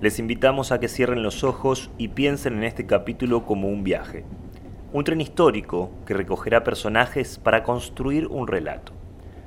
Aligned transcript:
Les 0.00 0.20
invitamos 0.20 0.70
a 0.70 0.78
que 0.78 0.86
cierren 0.86 1.24
los 1.24 1.42
ojos 1.42 1.90
y 1.98 2.08
piensen 2.08 2.58
en 2.58 2.62
este 2.62 2.86
capítulo 2.86 3.44
como 3.44 3.66
un 3.66 3.82
viaje. 3.82 4.24
Un 4.92 5.02
tren 5.02 5.20
histórico 5.20 5.90
que 6.06 6.14
recogerá 6.14 6.62
personajes 6.62 7.36
para 7.36 7.64
construir 7.64 8.28
un 8.28 8.46
relato. 8.46 8.92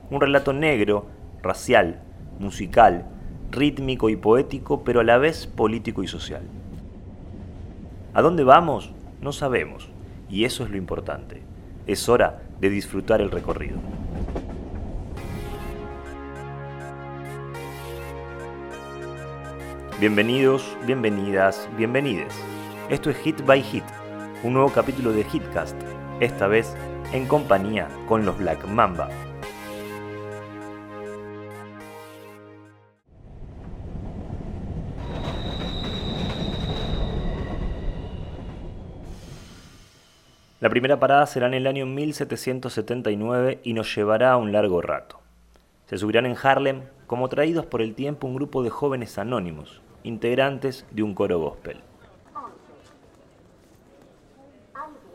Un 0.10 0.20
relato 0.20 0.52
negro, 0.52 1.06
racial, 1.42 2.02
musical, 2.38 3.06
rítmico 3.50 4.10
y 4.10 4.18
poético, 4.18 4.84
pero 4.84 5.00
a 5.00 5.06
la 5.06 5.18
vez 5.18 5.48
político 5.48 6.04
y 6.04 6.10
social. 6.10 6.44
¿A 8.14 8.22
dónde 8.22 8.44
vamos? 8.44 8.94
No 9.22 9.32
sabemos, 9.32 9.90
y 10.30 10.44
eso 10.44 10.66
es 10.66 10.70
lo 10.70 10.76
importante. 10.76 11.42
Es 11.88 12.10
hora 12.10 12.42
de 12.60 12.70
disfrutar 12.70 13.22
el 13.22 13.32
recorrido. 13.32 13.78
Bienvenidos, 20.02 20.76
bienvenidas, 20.88 21.70
bienvenides. 21.78 22.34
Esto 22.90 23.12
es 23.12 23.18
Hit 23.18 23.46
by 23.46 23.62
Hit, 23.62 23.84
un 24.42 24.54
nuevo 24.54 24.72
capítulo 24.74 25.12
de 25.12 25.24
Hitcast, 25.32 25.80
esta 26.20 26.48
vez 26.48 26.76
en 27.14 27.28
compañía 27.28 27.88
con 28.08 28.26
los 28.26 28.36
Black 28.36 28.66
Mamba. 28.66 29.10
La 40.62 40.70
primera 40.72 41.00
parada 41.00 41.28
será 41.28 41.46
en 41.46 41.54
el 41.54 41.68
año 41.68 41.86
1779 41.86 43.60
y 43.64 43.74
nos 43.74 43.96
llevará 43.96 44.36
un 44.38 44.52
largo 44.52 44.82
rato. 44.82 45.20
Se 45.86 46.00
subirán 46.00 46.26
en 46.26 46.36
Harlem 46.42 46.86
como 47.06 47.30
traídos 47.30 47.68
por 47.68 47.84
el 47.84 47.94
tiempo 47.94 48.26
un 48.26 48.34
grupo 48.34 48.64
de 48.64 48.72
jóvenes 48.72 49.20
anónimos, 49.20 49.80
integrantes 50.04 50.86
de 50.92 51.04
un 51.04 51.14
coro 51.14 51.40
gospel. 51.40 51.82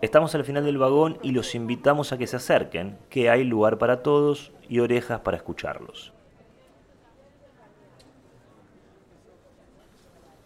Estamos 0.02 0.34
al 0.34 0.44
final 0.44 0.64
del 0.64 0.78
vagón 0.78 1.18
y 1.22 1.32
los 1.32 1.54
invitamos 1.54 2.12
a 2.12 2.18
que 2.18 2.26
se 2.26 2.36
acerquen, 2.36 2.98
que 3.08 3.30
hay 3.30 3.44
lugar 3.44 3.78
para 3.78 4.02
todos 4.02 4.52
y 4.68 4.80
orejas 4.80 5.20
para 5.20 5.38
escucharlos. 5.38 6.12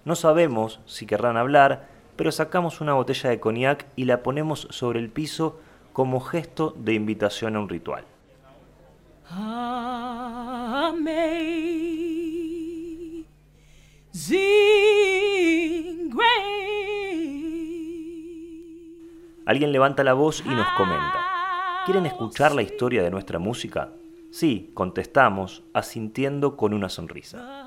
No 0.04 0.14
sabemos 0.14 0.80
si 0.86 1.04
querrán 1.04 1.36
hablar, 1.36 1.88
pero 2.16 2.32
sacamos 2.32 2.80
una 2.80 2.94
botella 2.94 3.30
de 3.30 3.40
cognac 3.40 3.86
y 3.96 4.04
la 4.04 4.22
ponemos 4.22 4.66
sobre 4.70 5.00
el 5.00 5.10
piso 5.10 5.58
como 5.92 6.20
gesto 6.20 6.74
de 6.76 6.94
invitación 6.94 7.56
a 7.56 7.60
un 7.60 7.68
ritual. 7.68 8.04
Alguien 19.46 19.72
levanta 19.72 20.04
la 20.04 20.12
voz 20.14 20.42
y 20.44 20.48
nos 20.48 20.66
comenta. 20.76 21.82
¿Quieren 21.84 22.06
escuchar 22.06 22.54
la 22.54 22.62
historia 22.62 23.02
de 23.02 23.10
nuestra 23.10 23.38
música? 23.38 23.92
Sí, 24.30 24.70
contestamos, 24.74 25.64
asintiendo 25.74 26.56
con 26.56 26.72
una 26.72 26.88
sonrisa. 26.88 27.66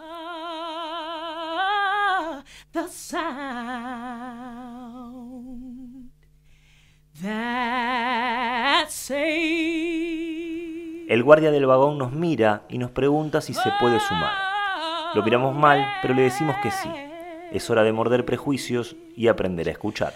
El 11.08 11.24
guardia 11.24 11.52
del 11.52 11.66
vagón 11.66 11.98
nos 11.98 12.12
mira 12.14 12.64
y 12.70 12.78
nos 12.78 12.92
pregunta 12.92 13.42
si 13.42 13.54
se 13.54 13.72
puede 13.80 14.00
sumar. 14.00 14.53
Lo 15.16 15.24
miramos 15.24 15.56
mal, 15.56 15.86
pero 16.02 16.14
le 16.14 16.24
decimos 16.24 16.56
que 16.62 16.72
sí. 16.72 16.90
Es 17.52 17.70
hora 17.70 17.84
de 17.84 17.94
morder 17.94 18.26
prejuicios 18.26 18.96
y 19.16 19.28
aprender 19.28 19.68
a 19.68 19.72
escuchar. 19.72 20.14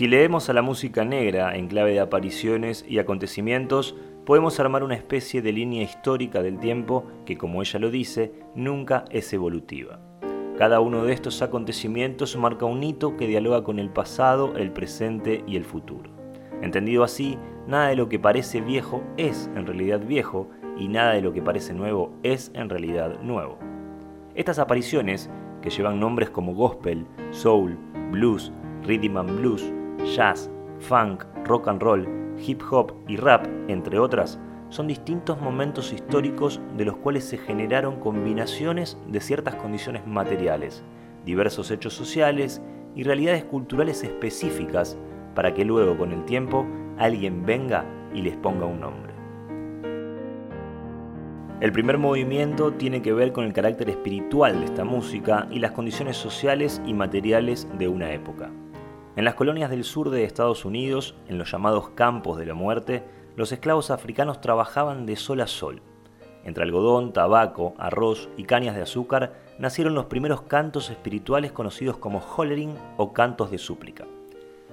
Si 0.00 0.08
leemos 0.08 0.48
a 0.48 0.54
la 0.54 0.62
música 0.62 1.04
negra 1.04 1.54
en 1.56 1.68
clave 1.68 1.92
de 1.92 2.00
apariciones 2.00 2.86
y 2.88 2.98
acontecimientos, 2.98 3.94
podemos 4.24 4.58
armar 4.58 4.82
una 4.82 4.94
especie 4.94 5.42
de 5.42 5.52
línea 5.52 5.82
histórica 5.82 6.42
del 6.42 6.58
tiempo 6.58 7.04
que, 7.26 7.36
como 7.36 7.60
ella 7.60 7.78
lo 7.78 7.90
dice, 7.90 8.32
nunca 8.54 9.04
es 9.10 9.30
evolutiva. 9.34 10.00
Cada 10.56 10.80
uno 10.80 11.04
de 11.04 11.12
estos 11.12 11.42
acontecimientos 11.42 12.34
marca 12.38 12.64
un 12.64 12.82
hito 12.82 13.18
que 13.18 13.26
dialoga 13.26 13.62
con 13.62 13.78
el 13.78 13.90
pasado, 13.90 14.56
el 14.56 14.72
presente 14.72 15.44
y 15.46 15.56
el 15.56 15.66
futuro. 15.66 16.08
Entendido 16.62 17.04
así, 17.04 17.36
nada 17.66 17.88
de 17.88 17.96
lo 17.96 18.08
que 18.08 18.18
parece 18.18 18.62
viejo 18.62 19.02
es 19.18 19.50
en 19.54 19.66
realidad 19.66 20.00
viejo 20.00 20.48
y 20.78 20.88
nada 20.88 21.12
de 21.12 21.20
lo 21.20 21.34
que 21.34 21.42
parece 21.42 21.74
nuevo 21.74 22.10
es 22.22 22.50
en 22.54 22.70
realidad 22.70 23.20
nuevo. 23.20 23.58
Estas 24.34 24.58
apariciones, 24.58 25.28
que 25.60 25.68
llevan 25.68 26.00
nombres 26.00 26.30
como 26.30 26.54
gospel, 26.54 27.04
soul, 27.32 27.76
blues, 28.10 28.50
rhythm 28.86 29.18
and 29.18 29.38
blues, 29.38 29.74
jazz, 30.04 30.50
funk, 30.78 31.24
rock 31.44 31.68
and 31.68 31.82
roll, 31.82 32.08
hip 32.38 32.62
hop 32.70 32.92
y 33.08 33.16
rap, 33.16 33.46
entre 33.68 33.98
otras, 33.98 34.38
son 34.70 34.86
distintos 34.86 35.40
momentos 35.40 35.92
históricos 35.92 36.60
de 36.76 36.84
los 36.84 36.96
cuales 36.96 37.24
se 37.24 37.38
generaron 37.38 37.98
combinaciones 37.98 38.96
de 39.08 39.20
ciertas 39.20 39.56
condiciones 39.56 40.06
materiales, 40.06 40.82
diversos 41.24 41.70
hechos 41.70 41.92
sociales 41.92 42.62
y 42.94 43.02
realidades 43.02 43.44
culturales 43.44 44.02
específicas 44.04 44.96
para 45.34 45.54
que 45.54 45.64
luego 45.64 45.98
con 45.98 46.12
el 46.12 46.24
tiempo 46.24 46.66
alguien 46.98 47.44
venga 47.44 47.84
y 48.14 48.22
les 48.22 48.36
ponga 48.36 48.66
un 48.66 48.80
nombre. 48.80 49.10
El 51.60 51.72
primer 51.72 51.98
movimiento 51.98 52.72
tiene 52.72 53.02
que 53.02 53.12
ver 53.12 53.32
con 53.32 53.44
el 53.44 53.52
carácter 53.52 53.90
espiritual 53.90 54.60
de 54.60 54.64
esta 54.64 54.84
música 54.84 55.46
y 55.50 55.58
las 55.58 55.72
condiciones 55.72 56.16
sociales 56.16 56.80
y 56.86 56.94
materiales 56.94 57.68
de 57.76 57.86
una 57.86 58.12
época. 58.12 58.50
En 59.20 59.26
las 59.26 59.34
colonias 59.34 59.68
del 59.68 59.84
sur 59.84 60.08
de 60.08 60.24
Estados 60.24 60.64
Unidos, 60.64 61.14
en 61.28 61.36
los 61.36 61.52
llamados 61.52 61.90
campos 61.90 62.38
de 62.38 62.46
la 62.46 62.54
muerte, 62.54 63.04
los 63.36 63.52
esclavos 63.52 63.90
africanos 63.90 64.40
trabajaban 64.40 65.04
de 65.04 65.14
sol 65.16 65.42
a 65.42 65.46
sol. 65.46 65.82
Entre 66.42 66.64
algodón, 66.64 67.12
tabaco, 67.12 67.74
arroz 67.76 68.30
y 68.38 68.44
cañas 68.44 68.76
de 68.76 68.80
azúcar 68.80 69.34
nacieron 69.58 69.94
los 69.94 70.06
primeros 70.06 70.40
cantos 70.40 70.88
espirituales 70.88 71.52
conocidos 71.52 71.98
como 71.98 72.20
hollering 72.20 72.74
o 72.96 73.12
cantos 73.12 73.50
de 73.50 73.58
súplica. 73.58 74.06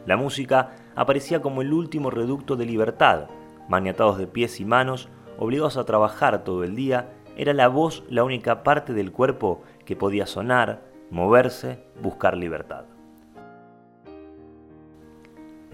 La 0.05 0.15
música 0.15 0.77
aparecía 0.95 1.41
como 1.41 1.61
el 1.61 1.73
último 1.73 2.09
reducto 2.09 2.55
de 2.55 2.67
libertad. 2.67 3.25
Maniatados 3.67 4.17
de 4.17 4.27
pies 4.27 4.61
y 4.61 4.63
manos, 4.63 5.09
obligados 5.37 5.75
a 5.75 5.83
trabajar 5.83 6.45
todo 6.45 6.63
el 6.63 6.73
día, 6.73 7.09
era 7.35 7.53
la 7.53 7.67
voz 7.67 8.05
la 8.07 8.23
única 8.23 8.63
parte 8.63 8.93
del 8.93 9.11
cuerpo 9.11 9.61
que 9.83 9.97
podía 9.97 10.25
sonar, 10.25 10.83
moverse, 11.11 11.83
buscar 12.01 12.37
libertad. 12.37 12.85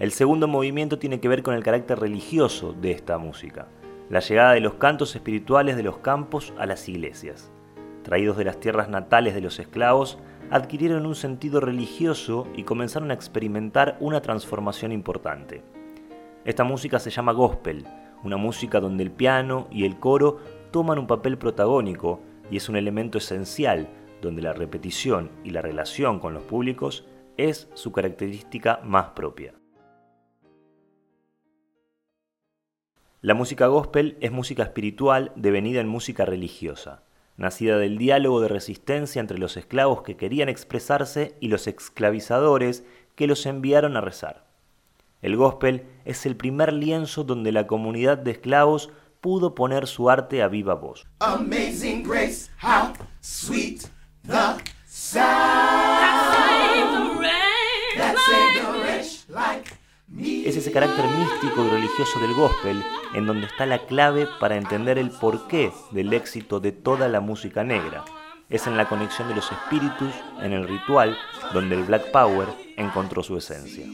El 0.04 0.12
segundo 0.12 0.48
movimiento 0.48 0.98
tiene 0.98 1.18
que 1.18 1.28
ver 1.28 1.42
con 1.42 1.54
el 1.54 1.62
carácter 1.62 1.98
religioso 1.98 2.74
de 2.74 2.90
esta 2.90 3.16
música, 3.16 3.68
la 4.10 4.20
llegada 4.20 4.52
de 4.52 4.60
los 4.60 4.74
cantos 4.74 5.16
espirituales 5.16 5.76
de 5.76 5.82
los 5.82 5.96
campos 5.96 6.52
a 6.58 6.66
las 6.66 6.86
iglesias. 6.90 7.50
Traídos 8.02 8.36
de 8.36 8.44
las 8.44 8.60
tierras 8.60 8.90
natales 8.90 9.34
de 9.34 9.40
los 9.40 9.58
esclavos, 9.58 10.18
adquirieron 10.50 11.06
un 11.06 11.14
sentido 11.14 11.58
religioso 11.58 12.46
y 12.54 12.64
comenzaron 12.64 13.12
a 13.12 13.14
experimentar 13.14 13.96
una 13.98 14.20
transformación 14.20 14.92
importante. 14.92 15.62
Esta 16.44 16.64
música 16.64 16.98
se 16.98 17.08
llama 17.08 17.32
gospel, 17.32 17.86
una 18.24 18.36
música 18.36 18.80
donde 18.80 19.04
el 19.04 19.10
piano 19.10 19.68
y 19.70 19.86
el 19.86 19.98
coro 19.98 20.36
toman 20.70 20.98
un 20.98 21.06
papel 21.06 21.38
protagónico 21.38 22.20
y 22.50 22.58
es 22.58 22.68
un 22.68 22.76
elemento 22.76 23.16
esencial 23.16 23.88
donde 24.20 24.42
la 24.42 24.52
repetición 24.52 25.30
y 25.44 25.48
la 25.48 25.62
relación 25.62 26.20
con 26.20 26.34
los 26.34 26.42
públicos 26.42 27.06
es 27.38 27.70
su 27.72 27.90
característica 27.90 28.80
más 28.84 29.06
propia. 29.16 29.54
La 33.24 33.32
música 33.32 33.68
gospel 33.68 34.18
es 34.20 34.32
música 34.32 34.64
espiritual 34.64 35.32
devenida 35.34 35.80
en 35.80 35.88
música 35.88 36.26
religiosa, 36.26 37.04
nacida 37.38 37.78
del 37.78 37.96
diálogo 37.96 38.42
de 38.42 38.48
resistencia 38.48 39.18
entre 39.18 39.38
los 39.38 39.56
esclavos 39.56 40.02
que 40.02 40.18
querían 40.18 40.50
expresarse 40.50 41.34
y 41.40 41.48
los 41.48 41.66
esclavizadores 41.66 42.84
que 43.14 43.26
los 43.26 43.46
enviaron 43.46 43.96
a 43.96 44.02
rezar. 44.02 44.44
El 45.22 45.38
gospel 45.38 45.86
es 46.04 46.26
el 46.26 46.36
primer 46.36 46.74
lienzo 46.74 47.24
donde 47.24 47.50
la 47.50 47.66
comunidad 47.66 48.18
de 48.18 48.32
esclavos 48.32 48.90
pudo 49.22 49.54
poner 49.54 49.86
su 49.86 50.10
arte 50.10 50.42
a 50.42 50.48
viva 50.48 50.74
voz. 50.74 51.06
Amazing 51.20 52.02
grace, 52.02 52.50
how 52.62 52.92
sweet 53.22 53.88
the 54.26 54.62
es 60.44 60.56
ese 60.56 60.72
carácter 60.72 61.06
místico 61.06 61.64
y 61.64 61.70
religioso 61.70 62.20
del 62.20 62.34
gospel 62.34 62.84
en 63.14 63.26
donde 63.26 63.46
está 63.46 63.64
la 63.64 63.78
clave 63.86 64.28
para 64.38 64.56
entender 64.56 64.98
el 64.98 65.10
porqué 65.10 65.72
del 65.90 66.12
éxito 66.12 66.60
de 66.60 66.70
toda 66.70 67.08
la 67.08 67.20
música 67.20 67.64
negra. 67.64 68.04
Es 68.50 68.66
en 68.66 68.76
la 68.76 68.86
conexión 68.86 69.26
de 69.28 69.36
los 69.36 69.50
espíritus, 69.50 70.12
en 70.42 70.52
el 70.52 70.68
ritual, 70.68 71.16
donde 71.54 71.76
el 71.76 71.84
Black 71.84 72.10
Power 72.10 72.48
encontró 72.76 73.22
su 73.22 73.38
esencia. 73.38 73.86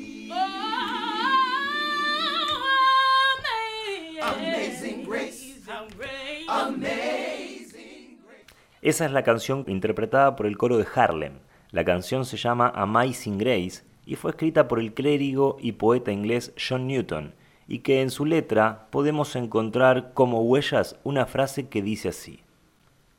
Esa 8.82 9.04
es 9.04 9.12
la 9.12 9.22
canción 9.22 9.64
interpretada 9.68 10.34
por 10.34 10.46
el 10.46 10.58
coro 10.58 10.78
de 10.78 10.86
Harlem. 10.92 11.38
La 11.70 11.84
canción 11.84 12.24
se 12.24 12.36
llama 12.36 12.72
Amazing 12.74 13.38
Grace 13.38 13.89
y 14.10 14.16
fue 14.16 14.32
escrita 14.32 14.66
por 14.66 14.80
el 14.80 14.92
clérigo 14.92 15.56
y 15.60 15.70
poeta 15.70 16.10
inglés 16.10 16.52
John 16.58 16.88
Newton, 16.88 17.32
y 17.68 17.78
que 17.78 18.02
en 18.02 18.10
su 18.10 18.24
letra 18.24 18.88
podemos 18.90 19.36
encontrar 19.36 20.14
como 20.14 20.42
huellas 20.42 20.98
una 21.04 21.26
frase 21.26 21.68
que 21.68 21.80
dice 21.80 22.08
así. 22.08 22.40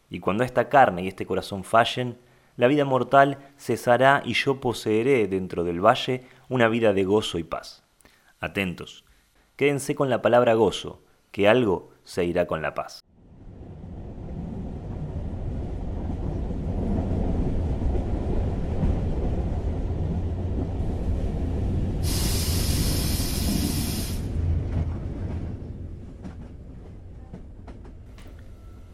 Y 0.10 0.20
cuando 0.20 0.44
esta 0.44 0.68
carne 0.68 1.04
y 1.04 1.08
este 1.08 1.26
corazón 1.26 1.64
fallen, 1.64 2.18
la 2.58 2.68
vida 2.68 2.84
mortal 2.84 3.38
cesará 3.58 4.22
y 4.26 4.34
yo 4.34 4.60
poseeré 4.60 5.30
dentro 5.30 5.64
del 5.64 5.80
valle 5.80 6.26
una 6.50 6.68
vida 6.68 6.92
de 6.92 7.06
gozo 7.06 7.40
y 7.40 7.46
paz. 7.46 7.86
Atentos, 8.42 9.06
quédense 9.56 9.96
con 9.96 10.10
la 10.10 10.22
palabra 10.22 10.56
gozo, 10.56 11.02
que 11.32 11.48
algo 11.48 11.92
se 12.04 12.26
irá 12.26 12.48
con 12.48 12.62
la 12.62 12.74
paz. 12.74 13.02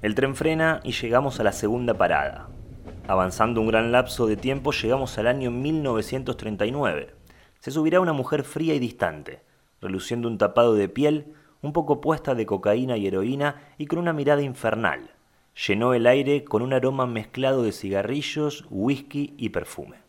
El 0.04 0.14
tren 0.14 0.36
frena 0.36 0.80
y 0.84 0.92
llegamos 0.92 1.40
a 1.40 1.44
la 1.44 1.52
segunda 1.52 1.96
parada. 1.96 2.50
Avanzando 3.08 3.62
un 3.62 3.68
gran 3.68 3.92
lapso 3.92 4.28
de 4.28 4.38
tiempo 4.38 4.72
llegamos 4.72 5.18
al 5.18 5.26
año 5.26 5.50
1939. 5.50 7.16
Se 7.60 7.72
subirá 7.72 8.00
una 8.00 8.14
mujer 8.14 8.44
fría 8.44 8.76
y 8.76 8.80
distante, 8.80 9.42
reluciendo 9.82 10.28
un 10.28 10.38
tapado 10.38 10.76
de 10.76 10.88
piel, 10.88 11.34
un 11.64 11.74
poco 11.74 12.00
puesta 12.00 12.36
de 12.36 12.46
cocaína 12.46 12.96
y 12.98 13.08
heroína 13.08 13.56
y 13.80 13.88
con 13.88 13.98
una 13.98 14.14
mirada 14.14 14.44
infernal. 14.44 15.10
Llenó 15.68 15.96
el 15.96 16.06
aire 16.06 16.44
con 16.44 16.62
un 16.62 16.74
aroma 16.74 17.08
mezclado 17.08 17.64
de 17.64 17.72
cigarrillos, 17.72 18.66
whisky 18.70 19.34
y 19.36 19.50
perfume. 19.50 20.07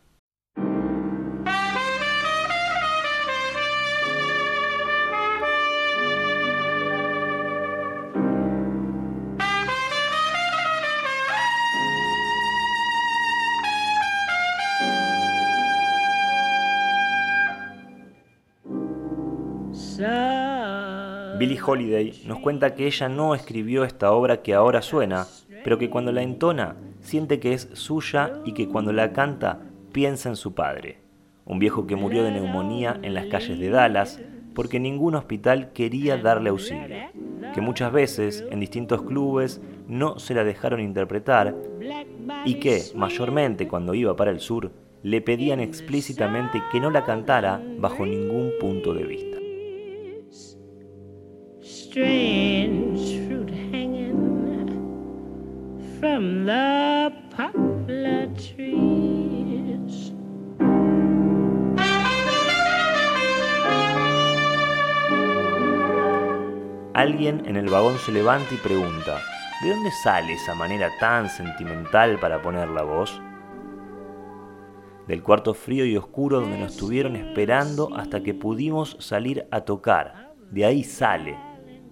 Holiday 21.69 22.23
nos 22.25 22.39
cuenta 22.39 22.73
que 22.73 22.87
ella 22.87 23.09
no 23.09 23.35
escribió 23.35 23.83
esta 23.83 24.11
obra 24.11 24.41
que 24.41 24.55
ahora 24.55 24.81
suena, 24.81 25.27
pero 25.63 25.77
que 25.77 25.89
cuando 25.89 26.11
la 26.11 26.23
entona 26.23 26.77
siente 27.01 27.39
que 27.39 27.53
es 27.53 27.69
suya 27.73 28.41
y 28.43 28.53
que 28.53 28.67
cuando 28.67 28.91
la 28.91 29.13
canta 29.13 29.59
piensa 29.91 30.29
en 30.29 30.35
su 30.35 30.55
padre, 30.55 30.97
un 31.45 31.59
viejo 31.59 31.85
que 31.85 31.95
murió 31.95 32.23
de 32.23 32.31
neumonía 32.31 32.99
en 33.03 33.13
las 33.13 33.27
calles 33.27 33.59
de 33.59 33.69
Dallas 33.69 34.19
porque 34.55 34.79
ningún 34.79 35.13
hospital 35.13 35.71
quería 35.71 36.17
darle 36.17 36.49
auxilio, 36.49 36.97
que 37.53 37.61
muchas 37.61 37.91
veces 37.91 38.43
en 38.49 38.59
distintos 38.59 39.03
clubes 39.03 39.61
no 39.87 40.17
se 40.17 40.33
la 40.33 40.43
dejaron 40.43 40.79
interpretar 40.79 41.55
y 42.45 42.55
que, 42.55 42.81
mayormente 42.95 43.67
cuando 43.67 43.93
iba 43.93 44.15
para 44.15 44.31
el 44.31 44.39
sur, 44.39 44.71
le 45.03 45.21
pedían 45.21 45.59
explícitamente 45.59 46.61
que 46.71 46.79
no 46.79 46.89
la 46.89 47.05
cantara 47.05 47.61
bajo 47.77 48.05
ningún 48.05 48.51
punto 48.59 48.93
de 48.93 49.03
vista. 49.03 49.38
Alguien 66.93 67.41
en 67.47 67.55
el 67.55 67.69
vagón 67.69 67.97
se 67.97 68.11
levanta 68.11 68.53
y 68.53 68.57
pregunta, 68.57 69.19
¿de 69.63 69.69
dónde 69.69 69.89
sale 70.03 70.33
esa 70.33 70.53
manera 70.53 70.91
tan 70.99 71.27
sentimental 71.27 72.19
para 72.19 72.39
poner 72.43 72.69
la 72.69 72.83
voz? 72.83 73.19
Del 75.07 75.23
cuarto 75.23 75.55
frío 75.55 75.85
y 75.85 75.97
oscuro 75.97 76.41
donde 76.41 76.59
nos 76.59 76.73
estuvieron 76.73 77.15
esperando 77.15 77.89
hasta 77.95 78.21
que 78.21 78.35
pudimos 78.35 78.95
salir 78.99 79.47
a 79.49 79.61
tocar. 79.61 80.35
De 80.51 80.65
ahí 80.65 80.83
sale, 80.83 81.48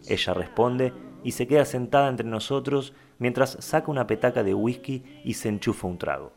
ella 0.07 0.33
responde 0.33 0.93
y 1.23 1.31
se 1.31 1.47
queda 1.47 1.65
sentada 1.65 2.09
entre 2.09 2.27
nosotros 2.27 2.93
mientras 3.19 3.57
saca 3.59 3.91
una 3.91 4.07
petaca 4.07 4.43
de 4.43 4.53
whisky 4.53 5.03
y 5.23 5.33
se 5.33 5.49
enchufa 5.49 5.87
un 5.87 5.97
trago. 5.97 6.31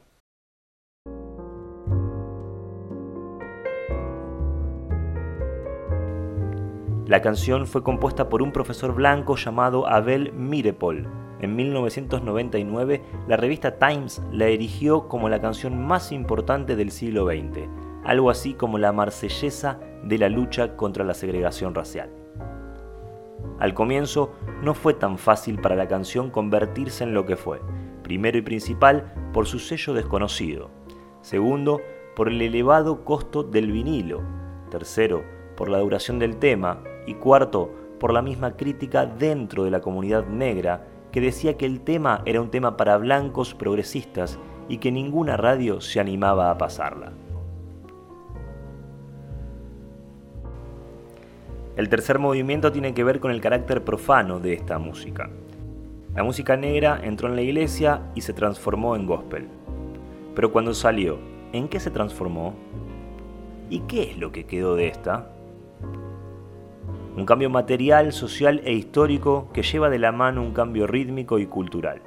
La 7.06 7.22
canción 7.22 7.66
fue 7.66 7.82
compuesta 7.82 8.28
por 8.28 8.40
un 8.40 8.52
profesor 8.52 8.94
blanco 8.94 9.34
llamado 9.34 9.88
Abel 9.88 10.32
Mirepol. 10.32 11.08
En 11.40 11.56
1999, 11.56 13.02
la 13.26 13.36
revista 13.36 13.78
Times 13.78 14.22
la 14.30 14.46
erigió 14.46 15.08
como 15.08 15.28
la 15.28 15.40
canción 15.40 15.76
más 15.84 16.12
importante 16.12 16.76
del 16.76 16.92
siglo 16.92 17.26
XX, 17.26 17.68
algo 18.04 18.30
así 18.30 18.54
como 18.54 18.78
la 18.78 18.92
marsellesa 18.92 19.80
de 20.04 20.18
la 20.18 20.28
lucha 20.28 20.76
contra 20.76 21.02
la 21.02 21.14
segregación 21.14 21.74
racial. 21.74 22.19
Al 23.60 23.74
comienzo 23.74 24.32
no 24.62 24.74
fue 24.74 24.94
tan 24.94 25.18
fácil 25.18 25.60
para 25.60 25.76
la 25.76 25.86
canción 25.86 26.30
convertirse 26.30 27.04
en 27.04 27.12
lo 27.12 27.26
que 27.26 27.36
fue. 27.36 27.60
Primero 28.02 28.38
y 28.38 28.42
principal, 28.42 29.12
por 29.34 29.46
su 29.46 29.58
sello 29.58 29.92
desconocido. 29.92 30.70
Segundo, 31.20 31.80
por 32.16 32.28
el 32.28 32.40
elevado 32.40 33.04
costo 33.04 33.42
del 33.42 33.70
vinilo. 33.70 34.22
Tercero, 34.70 35.22
por 35.56 35.68
la 35.68 35.78
duración 35.78 36.18
del 36.18 36.38
tema. 36.38 36.82
Y 37.06 37.14
cuarto, 37.14 37.70
por 38.00 38.14
la 38.14 38.22
misma 38.22 38.56
crítica 38.56 39.04
dentro 39.04 39.64
de 39.64 39.70
la 39.70 39.80
comunidad 39.80 40.26
negra 40.26 40.86
que 41.12 41.20
decía 41.20 41.58
que 41.58 41.66
el 41.66 41.82
tema 41.82 42.22
era 42.24 42.40
un 42.40 42.50
tema 42.50 42.76
para 42.78 42.96
blancos 42.96 43.54
progresistas 43.54 44.38
y 44.68 44.78
que 44.78 44.90
ninguna 44.90 45.36
radio 45.36 45.80
se 45.80 46.00
animaba 46.00 46.50
a 46.50 46.56
pasarla. 46.56 47.12
El 51.80 51.88
tercer 51.88 52.18
movimiento 52.18 52.70
tiene 52.72 52.92
que 52.92 53.04
ver 53.04 53.20
con 53.20 53.30
el 53.30 53.40
carácter 53.40 53.82
profano 53.82 54.38
de 54.38 54.52
esta 54.52 54.78
música. 54.78 55.30
La 56.14 56.22
música 56.22 56.54
negra 56.54 57.00
entró 57.02 57.26
en 57.26 57.36
la 57.36 57.40
iglesia 57.40 58.02
y 58.14 58.20
se 58.20 58.34
transformó 58.34 58.96
en 58.96 59.06
gospel. 59.06 59.48
Pero 60.34 60.52
cuando 60.52 60.74
salió, 60.74 61.18
¿en 61.54 61.68
qué 61.68 61.80
se 61.80 61.90
transformó? 61.90 62.54
¿Y 63.70 63.80
qué 63.88 64.10
es 64.10 64.18
lo 64.18 64.30
que 64.30 64.44
quedó 64.44 64.76
de 64.76 64.88
esta? 64.88 65.30
Un 67.16 67.24
cambio 67.24 67.48
material, 67.48 68.12
social 68.12 68.60
e 68.66 68.74
histórico 68.74 69.48
que 69.54 69.62
lleva 69.62 69.88
de 69.88 70.00
la 70.00 70.12
mano 70.12 70.42
un 70.42 70.52
cambio 70.52 70.86
rítmico 70.86 71.38
y 71.38 71.46
cultural. 71.46 72.02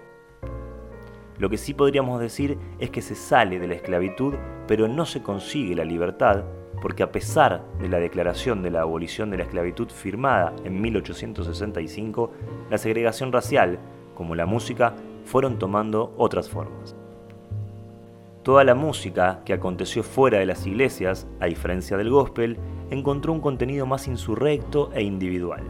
Lo 1.40 1.50
que 1.50 1.58
sí 1.58 1.74
podríamos 1.74 2.20
decir 2.20 2.60
es 2.78 2.92
que 2.92 3.02
se 3.02 3.16
sale 3.16 3.58
de 3.58 3.68
la 3.70 3.74
esclavitud, 3.74 4.36
pero 4.68 4.88
no 4.88 5.08
se 5.08 5.24
consigue 5.24 5.74
la 5.74 5.84
libertad 5.84 6.44
porque 6.82 7.04
a 7.04 7.12
pesar 7.12 7.64
de 7.80 7.90
la 7.90 8.00
declaración 8.00 8.62
de 8.62 8.72
la 8.72 8.82
abolición 8.82 9.30
de 9.30 9.38
la 9.38 9.44
esclavitud 9.44 9.90
firmada 9.90 10.54
en 10.64 10.82
1865, 10.82 12.32
la 12.70 12.78
segregación 12.78 13.32
racial, 13.32 13.80
como 14.16 14.36
la 14.36 14.46
música, 14.46 14.94
fueron 15.26 15.58
tomando 15.60 16.14
otras 16.18 16.50
formas. 16.50 16.96
Toda 18.44 18.66
la 18.66 18.76
música 18.76 19.42
que 19.46 19.54
aconteció 19.54 20.04
fuera 20.04 20.40
de 20.40 20.46
las 20.46 20.68
iglesias, 20.68 21.28
a 21.40 21.46
diferencia 21.46 21.96
del 21.96 22.10
gospel, 22.10 22.58
encontró 22.90 23.32
un 23.32 23.40
contenido 23.40 23.86
más 23.86 24.08
insurrecto 24.08 24.90
e 24.94 25.04
individual. 25.04 25.64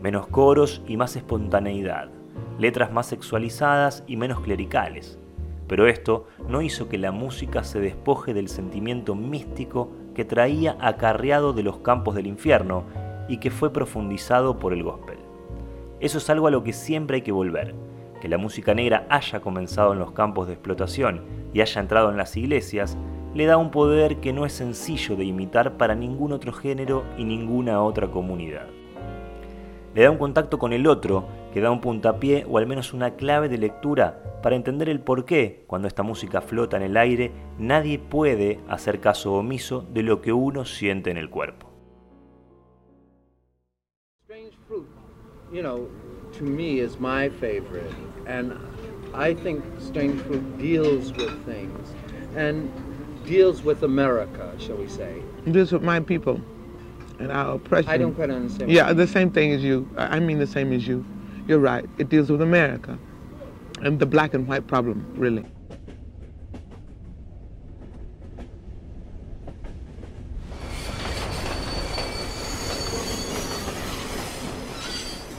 menos 0.00 0.26
coros 0.26 0.82
y 0.86 0.96
más 0.96 1.16
espontaneidad, 1.16 2.10
letras 2.58 2.92
más 2.92 3.06
sexualizadas 3.06 4.04
y 4.06 4.16
menos 4.16 4.40
clericales. 4.40 5.18
Pero 5.66 5.88
esto 5.88 6.26
no 6.48 6.62
hizo 6.62 6.88
que 6.88 6.98
la 6.98 7.12
música 7.12 7.64
se 7.64 7.80
despoje 7.80 8.32
del 8.32 8.48
sentimiento 8.48 9.14
místico 9.14 9.90
que 10.16 10.24
traía 10.24 10.78
acarreado 10.80 11.52
de 11.52 11.62
los 11.62 11.80
campos 11.80 12.14
del 12.14 12.26
infierno 12.26 12.84
y 13.28 13.36
que 13.36 13.50
fue 13.50 13.70
profundizado 13.70 14.58
por 14.58 14.72
el 14.72 14.82
gospel. 14.82 15.18
Eso 16.00 16.16
es 16.16 16.30
algo 16.30 16.46
a 16.46 16.50
lo 16.50 16.64
que 16.64 16.72
siempre 16.72 17.16
hay 17.16 17.22
que 17.22 17.32
volver, 17.32 17.74
que 18.22 18.28
la 18.28 18.38
música 18.38 18.72
negra 18.72 19.06
haya 19.10 19.40
comenzado 19.40 19.92
en 19.92 19.98
los 19.98 20.12
campos 20.12 20.46
de 20.46 20.54
explotación 20.54 21.20
y 21.52 21.60
haya 21.60 21.82
entrado 21.82 22.08
en 22.10 22.16
las 22.16 22.34
iglesias, 22.34 22.96
le 23.34 23.44
da 23.44 23.58
un 23.58 23.70
poder 23.70 24.16
que 24.16 24.32
no 24.32 24.46
es 24.46 24.54
sencillo 24.54 25.16
de 25.16 25.26
imitar 25.26 25.76
para 25.76 25.94
ningún 25.94 26.32
otro 26.32 26.50
género 26.50 27.04
y 27.18 27.24
ninguna 27.24 27.82
otra 27.82 28.10
comunidad. 28.10 28.68
Le 29.94 30.02
da 30.02 30.10
un 30.10 30.16
contacto 30.16 30.58
con 30.58 30.72
el 30.72 30.86
otro 30.86 31.26
que 31.56 31.62
da 31.62 31.70
un 31.70 31.80
puntapié 31.80 32.44
o 32.46 32.58
al 32.58 32.66
menos 32.66 32.92
una 32.92 33.12
clave 33.12 33.48
de 33.48 33.56
lectura 33.56 34.22
para 34.42 34.56
entender 34.56 34.90
el 34.90 35.00
por 35.00 35.24
qué, 35.24 35.64
cuando 35.66 35.88
esta 35.88 36.02
música 36.02 36.42
flota 36.42 36.76
en 36.76 36.82
el 36.82 36.98
aire, 36.98 37.32
nadie 37.58 37.98
puede 37.98 38.60
hacer 38.68 39.00
caso 39.00 39.32
omiso 39.32 39.80
de 39.90 40.02
lo 40.02 40.20
que 40.20 40.34
uno 40.34 40.66
siente 40.66 41.10
en 41.10 41.16
el 41.16 41.30
cuerpo. 41.30 41.72
Strange 44.26 44.54
fruit, 44.68 44.84
you 45.50 45.62
know, 45.62 45.88
to 46.36 46.44
me 46.44 46.78
is 46.78 47.00
my 47.00 47.30
favorite, 47.40 47.90
and 48.26 48.52
I 49.14 49.34
think 49.34 49.64
strange 49.78 50.20
fruit 50.24 50.58
deals 50.58 51.10
with 51.12 51.32
things 51.46 51.94
and 52.36 52.68
deals 53.24 53.64
with 53.64 53.82
America, 53.82 54.52
shall 54.58 54.76
we 54.76 54.88
say? 54.88 55.22
Deals 55.50 55.72
with 55.72 55.82
my 55.82 56.00
people 56.00 56.38
and 57.18 57.32
our 57.32 57.54
oppression. 57.54 57.90
I 57.90 57.96
don't 57.96 58.14
quite 58.14 58.28
understand. 58.28 58.70
Yeah, 58.70 58.92
the 58.92 59.06
same 59.06 59.30
thing 59.30 59.52
as 59.52 59.64
you. 59.64 59.88
I 59.96 60.20
mean 60.20 60.38
the 60.38 60.46
same 60.46 60.74
as 60.74 60.86
you. 60.86 61.02
You're 61.46 61.60
right. 61.60 61.88
It 61.98 62.08
deals 62.08 62.28
with 62.28 62.42
America 62.42 62.98
and 63.82 63.98
the 64.00 64.06
black 64.06 64.34
and 64.34 64.48
white 64.48 64.66
problem, 64.66 65.06
really. 65.16 65.44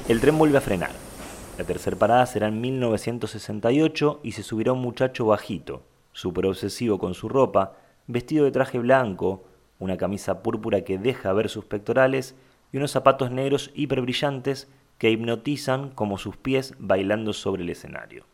El 0.07 0.21
tren 0.21 0.37
vuelve 0.37 0.57
a 0.57 0.61
frenar. 0.61 0.91
La 1.57 1.65
tercera 1.65 1.97
parada 1.97 2.25
será 2.25 2.47
en 2.47 2.61
1968 2.61 4.21
y 4.23 4.31
se 4.31 4.43
subirá 4.43 4.71
un 4.71 4.79
muchacho 4.79 5.25
bajito, 5.25 5.83
súper 6.13 6.45
obsesivo 6.45 6.97
con 6.97 7.13
su 7.13 7.27
ropa, 7.27 7.73
vestido 8.05 8.45
de 8.45 8.51
traje 8.51 8.79
blanco, 8.79 9.43
una 9.79 9.97
camisa 9.97 10.41
púrpura 10.43 10.81
que 10.85 10.97
deja 10.97 11.33
ver 11.33 11.49
sus 11.49 11.65
pectorales 11.65 12.35
y 12.71 12.77
unos 12.77 12.91
zapatos 12.91 13.31
negros 13.31 13.71
hiperbrillantes 13.75 14.69
que 14.97 15.09
hipnotizan 15.11 15.89
como 15.91 16.17
sus 16.17 16.37
pies 16.37 16.73
bailando 16.79 17.33
sobre 17.33 17.63
el 17.63 17.69
escenario. 17.69 18.25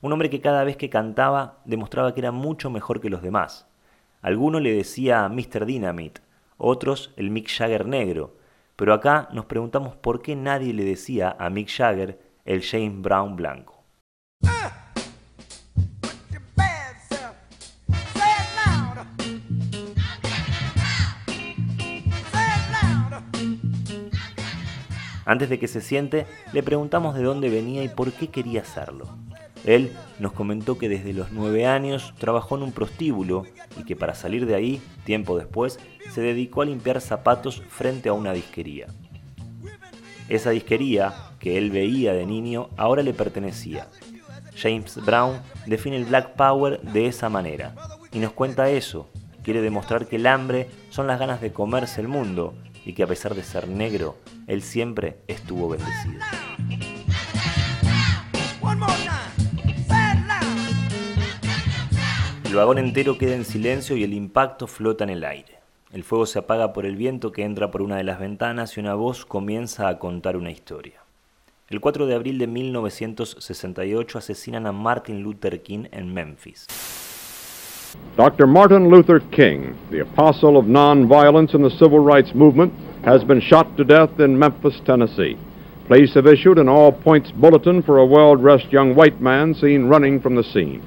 Un 0.00 0.12
hombre 0.12 0.30
que 0.30 0.40
cada 0.40 0.64
vez 0.64 0.76
que 0.76 0.90
cantaba 0.90 1.58
demostraba 1.64 2.14
que 2.14 2.20
era 2.20 2.32
mucho 2.32 2.70
mejor 2.70 3.00
que 3.00 3.10
los 3.10 3.22
demás. 3.22 3.66
Alguno 4.22 4.60
le 4.60 4.72
decía 4.72 5.28
Mr. 5.28 5.66
Dynamite, 5.66 6.20
otros 6.56 7.12
el 7.16 7.30
Mick 7.30 7.48
Jagger 7.48 7.86
negro, 7.86 8.36
pero 8.76 8.94
acá 8.94 9.28
nos 9.32 9.46
preguntamos 9.46 9.96
por 9.96 10.22
qué 10.22 10.36
nadie 10.36 10.72
le 10.72 10.84
decía 10.84 11.36
a 11.38 11.50
Mick 11.50 11.68
Jagger 11.68 12.18
el 12.44 12.62
James 12.62 13.00
Brown 13.02 13.36
blanco. 13.36 13.84
Antes 25.30 25.48
de 25.48 25.60
que 25.60 25.68
se 25.68 25.80
siente, 25.80 26.26
le 26.52 26.64
preguntamos 26.64 27.14
de 27.14 27.22
dónde 27.22 27.50
venía 27.50 27.84
y 27.84 27.88
por 27.88 28.10
qué 28.10 28.30
quería 28.30 28.62
hacerlo. 28.62 29.06
Él 29.64 29.92
nos 30.18 30.32
comentó 30.32 30.76
que 30.76 30.88
desde 30.88 31.12
los 31.12 31.30
nueve 31.30 31.66
años 31.66 32.12
trabajó 32.18 32.56
en 32.56 32.64
un 32.64 32.72
prostíbulo 32.72 33.44
y 33.78 33.84
que 33.84 33.94
para 33.94 34.16
salir 34.16 34.44
de 34.44 34.56
ahí, 34.56 34.82
tiempo 35.04 35.38
después, 35.38 35.78
se 36.10 36.20
dedicó 36.20 36.62
a 36.62 36.64
limpiar 36.64 37.00
zapatos 37.00 37.62
frente 37.68 38.08
a 38.08 38.12
una 38.12 38.32
disquería. 38.32 38.88
Esa 40.28 40.50
disquería, 40.50 41.14
que 41.38 41.58
él 41.58 41.70
veía 41.70 42.12
de 42.12 42.26
niño, 42.26 42.68
ahora 42.76 43.04
le 43.04 43.14
pertenecía. 43.14 43.86
James 44.56 44.96
Brown 44.96 45.38
define 45.64 45.96
el 45.96 46.06
Black 46.06 46.34
Power 46.34 46.80
de 46.80 47.06
esa 47.06 47.28
manera 47.28 47.76
y 48.10 48.18
nos 48.18 48.32
cuenta 48.32 48.68
eso. 48.68 49.08
Quiere 49.44 49.62
demostrar 49.62 50.08
que 50.08 50.16
el 50.16 50.26
hambre 50.26 50.68
son 50.88 51.06
las 51.06 51.20
ganas 51.20 51.40
de 51.40 51.52
comerse 51.52 52.00
el 52.00 52.08
mundo 52.08 52.52
y 52.90 52.92
que 52.92 53.04
a 53.04 53.06
pesar 53.06 53.36
de 53.36 53.44
ser 53.44 53.68
negro, 53.68 54.16
él 54.48 54.62
siempre 54.62 55.18
estuvo 55.28 55.68
bendecido. 55.68 56.18
El 62.44 62.54
vagón 62.56 62.78
entero 62.78 63.16
queda 63.16 63.36
en 63.36 63.44
silencio 63.44 63.96
y 63.96 64.02
el 64.02 64.12
impacto 64.12 64.66
flota 64.66 65.04
en 65.04 65.10
el 65.10 65.22
aire. 65.22 65.60
El 65.92 66.02
fuego 66.02 66.26
se 66.26 66.40
apaga 66.40 66.72
por 66.72 66.84
el 66.84 66.96
viento 66.96 67.30
que 67.30 67.44
entra 67.44 67.70
por 67.70 67.80
una 67.80 67.96
de 67.96 68.02
las 68.02 68.18
ventanas 68.18 68.76
y 68.76 68.80
una 68.80 68.94
voz 68.94 69.24
comienza 69.24 69.86
a 69.86 70.00
contar 70.00 70.36
una 70.36 70.50
historia. 70.50 71.00
El 71.68 71.80
4 71.80 72.06
de 72.06 72.16
abril 72.16 72.38
de 72.38 72.48
1968 72.48 74.18
asesinan 74.18 74.66
a 74.66 74.72
Martin 74.72 75.22
Luther 75.22 75.62
King 75.62 75.84
en 75.92 76.12
Memphis. 76.12 76.66
Dr. 78.16 78.46
Martin 78.46 78.88
Luther 78.88 79.20
King, 79.30 79.76
the 79.90 80.00
apostle 80.00 80.56
of 80.56 80.66
nonviolence 80.66 81.54
in 81.54 81.62
the 81.62 81.70
civil 81.70 82.00
rights 82.00 82.34
movement, 82.34 82.72
has 83.04 83.24
been 83.24 83.40
shot 83.40 83.76
to 83.76 83.84
death 83.84 84.20
in 84.20 84.38
Memphis, 84.38 84.80
Tennessee. 84.84 85.38
Police 85.88 86.14
have 86.14 86.26
issued 86.26 86.58
an 86.58 86.68
all 86.68 86.92
points 86.92 87.32
bulletin 87.32 87.82
for 87.82 87.98
a 87.98 88.06
well 88.06 88.36
dressed 88.36 88.70
young 88.70 88.94
white 88.94 89.20
man 89.20 89.54
seen 89.54 89.88
running 89.88 90.20
from 90.20 90.36
the 90.36 90.44
scene. 90.44 90.82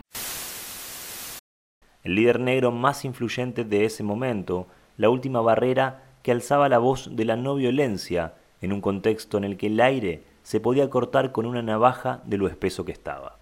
El 2.03 2.15
líder 2.15 2.39
negro 2.39 2.71
más 2.71 3.05
influyente 3.05 3.63
de 3.63 3.85
ese 3.85 4.03
momento, 4.03 4.67
la 4.97 5.09
última 5.09 5.41
barrera 5.41 6.03
que 6.21 6.31
alzaba 6.31 6.69
la 6.69 6.77
voz 6.77 7.15
de 7.15 7.25
la 7.25 7.35
no 7.35 7.55
violencia 7.55 8.35
en 8.61 8.73
un 8.73 8.81
contexto 8.81 9.37
en 9.37 9.43
el 9.43 9.57
que 9.57 9.67
el 9.67 9.79
aire 9.81 10.23
se 10.43 10.59
podía 10.59 10.89
cortar 10.89 11.31
con 11.31 11.45
una 11.45 11.61
navaja 11.61 12.21
de 12.25 12.37
lo 12.37 12.47
espeso 12.47 12.85
que 12.85 12.91
estaba. 12.91 13.39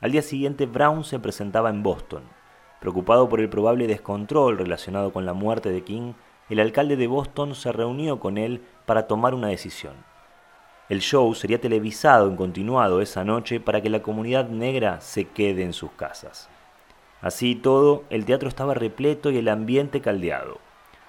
Al 0.00 0.12
día 0.12 0.22
siguiente 0.22 0.66
Brown 0.66 1.04
se 1.04 1.18
presentaba 1.18 1.70
en 1.70 1.82
Boston, 1.82 2.22
Preocupado 2.80 3.28
por 3.28 3.40
el 3.40 3.50
probable 3.50 3.86
descontrol 3.86 4.56
relacionado 4.56 5.12
con 5.12 5.26
la 5.26 5.34
muerte 5.34 5.70
de 5.70 5.84
King, 5.84 6.14
el 6.48 6.60
alcalde 6.60 6.96
de 6.96 7.06
Boston 7.06 7.54
se 7.54 7.72
reunió 7.72 8.18
con 8.18 8.38
él 8.38 8.62
para 8.86 9.06
tomar 9.06 9.34
una 9.34 9.48
decisión. 9.48 9.94
El 10.88 11.00
show 11.00 11.32
sería 11.34 11.60
televisado 11.60 12.26
en 12.26 12.36
continuado 12.36 13.00
esa 13.00 13.22
noche 13.22 13.60
para 13.60 13.80
que 13.80 13.90
la 13.90 14.02
comunidad 14.02 14.48
negra 14.48 15.00
se 15.00 15.26
quede 15.26 15.62
en 15.62 15.72
sus 15.72 15.92
casas. 15.92 16.48
Así 17.20 17.54
todo, 17.54 18.04
el 18.08 18.24
teatro 18.24 18.48
estaba 18.48 18.74
repleto 18.74 19.30
y 19.30 19.36
el 19.36 19.48
ambiente 19.48 20.00
caldeado. 20.00 20.58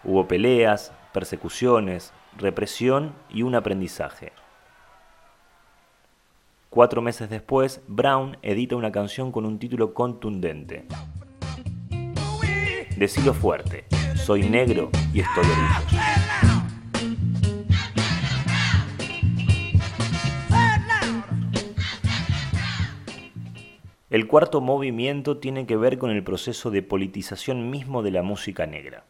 Hubo 0.04 0.28
peleas, 0.28 0.92
persecuciones, 1.14 2.14
represión 2.38 3.14
y 3.30 3.44
un 3.44 3.56
aprendizaje. 3.56 4.34
Cuatro 6.70 7.02
meses 7.02 7.30
después, 7.30 7.82
Brown 7.88 8.38
edita 8.42 8.76
una 8.76 8.92
canción 8.92 9.32
con 9.32 9.46
un 9.46 9.58
título 9.58 9.94
contundente, 9.94 10.86
Decilo 13.02 13.34
fuerte, 13.34 13.86
soy 14.14 14.48
negro 14.48 14.92
y 15.12 15.22
estoy 15.22 15.44
orgulloso. 15.44 15.98
El 24.12 24.28
cuarto 24.28 24.62
movimiento 24.62 25.38
tiene 25.40 25.66
que 25.66 25.78
ver 25.78 25.98
con 25.98 26.12
el 26.12 26.24
proceso 26.24 26.70
de 26.70 26.84
politización 26.84 27.72
mismo 27.72 28.04
de 28.04 28.12
la 28.12 28.22
música 28.22 28.68
negra. 28.68 29.04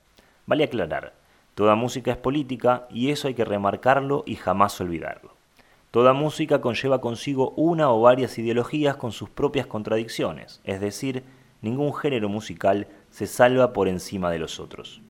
Vale 0.45 0.63
aclarar, 0.63 1.11
toda 1.53 1.75
música 1.75 2.11
es 2.11 2.17
política 2.17 2.87
y 2.89 3.09
eso 3.09 3.27
hay 3.27 3.33
que 3.33 3.43
remarcarlo 3.43 4.23
y 4.25 4.37
jamás 4.37 4.79
olvidarlo. 4.79 5.33
Toda 5.91 6.13
música 6.13 6.61
conlleva 6.61 7.01
consigo 7.01 7.49
una 7.57 7.91
o 7.91 7.99
varias 7.99 8.37
ideologías 8.37 8.95
con 8.95 9.11
sus 9.11 9.29
propias 9.29 9.67
contradicciones, 9.67 10.61
es 10.63 10.79
decir, 10.79 11.25
ningún 11.61 11.93
género 11.93 12.29
musical 12.29 12.87
se 13.11 13.27
salva 13.27 13.73
por 13.73 13.87
encima 13.87 14.31
de 14.31 14.39
los 14.39 14.59
otros. 14.59 15.01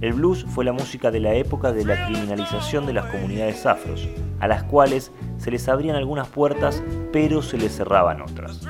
El 0.00 0.12
blues 0.12 0.44
fue 0.44 0.66
la 0.66 0.72
música 0.72 1.10
de 1.10 1.20
la 1.20 1.34
época 1.34 1.72
de 1.72 1.84
la 1.84 2.06
criminalización 2.06 2.84
de 2.84 2.92
las 2.92 3.06
comunidades 3.06 3.64
afros, 3.64 4.06
a 4.38 4.48
las 4.48 4.64
cuales 4.64 5.12
se 5.38 5.50
les 5.50 5.66
abrían 5.68 5.96
algunas 5.96 6.28
puertas, 6.28 6.82
pero 7.10 7.40
se 7.40 7.56
les 7.56 7.74
cerraban 7.74 8.20
otras. 8.20 8.60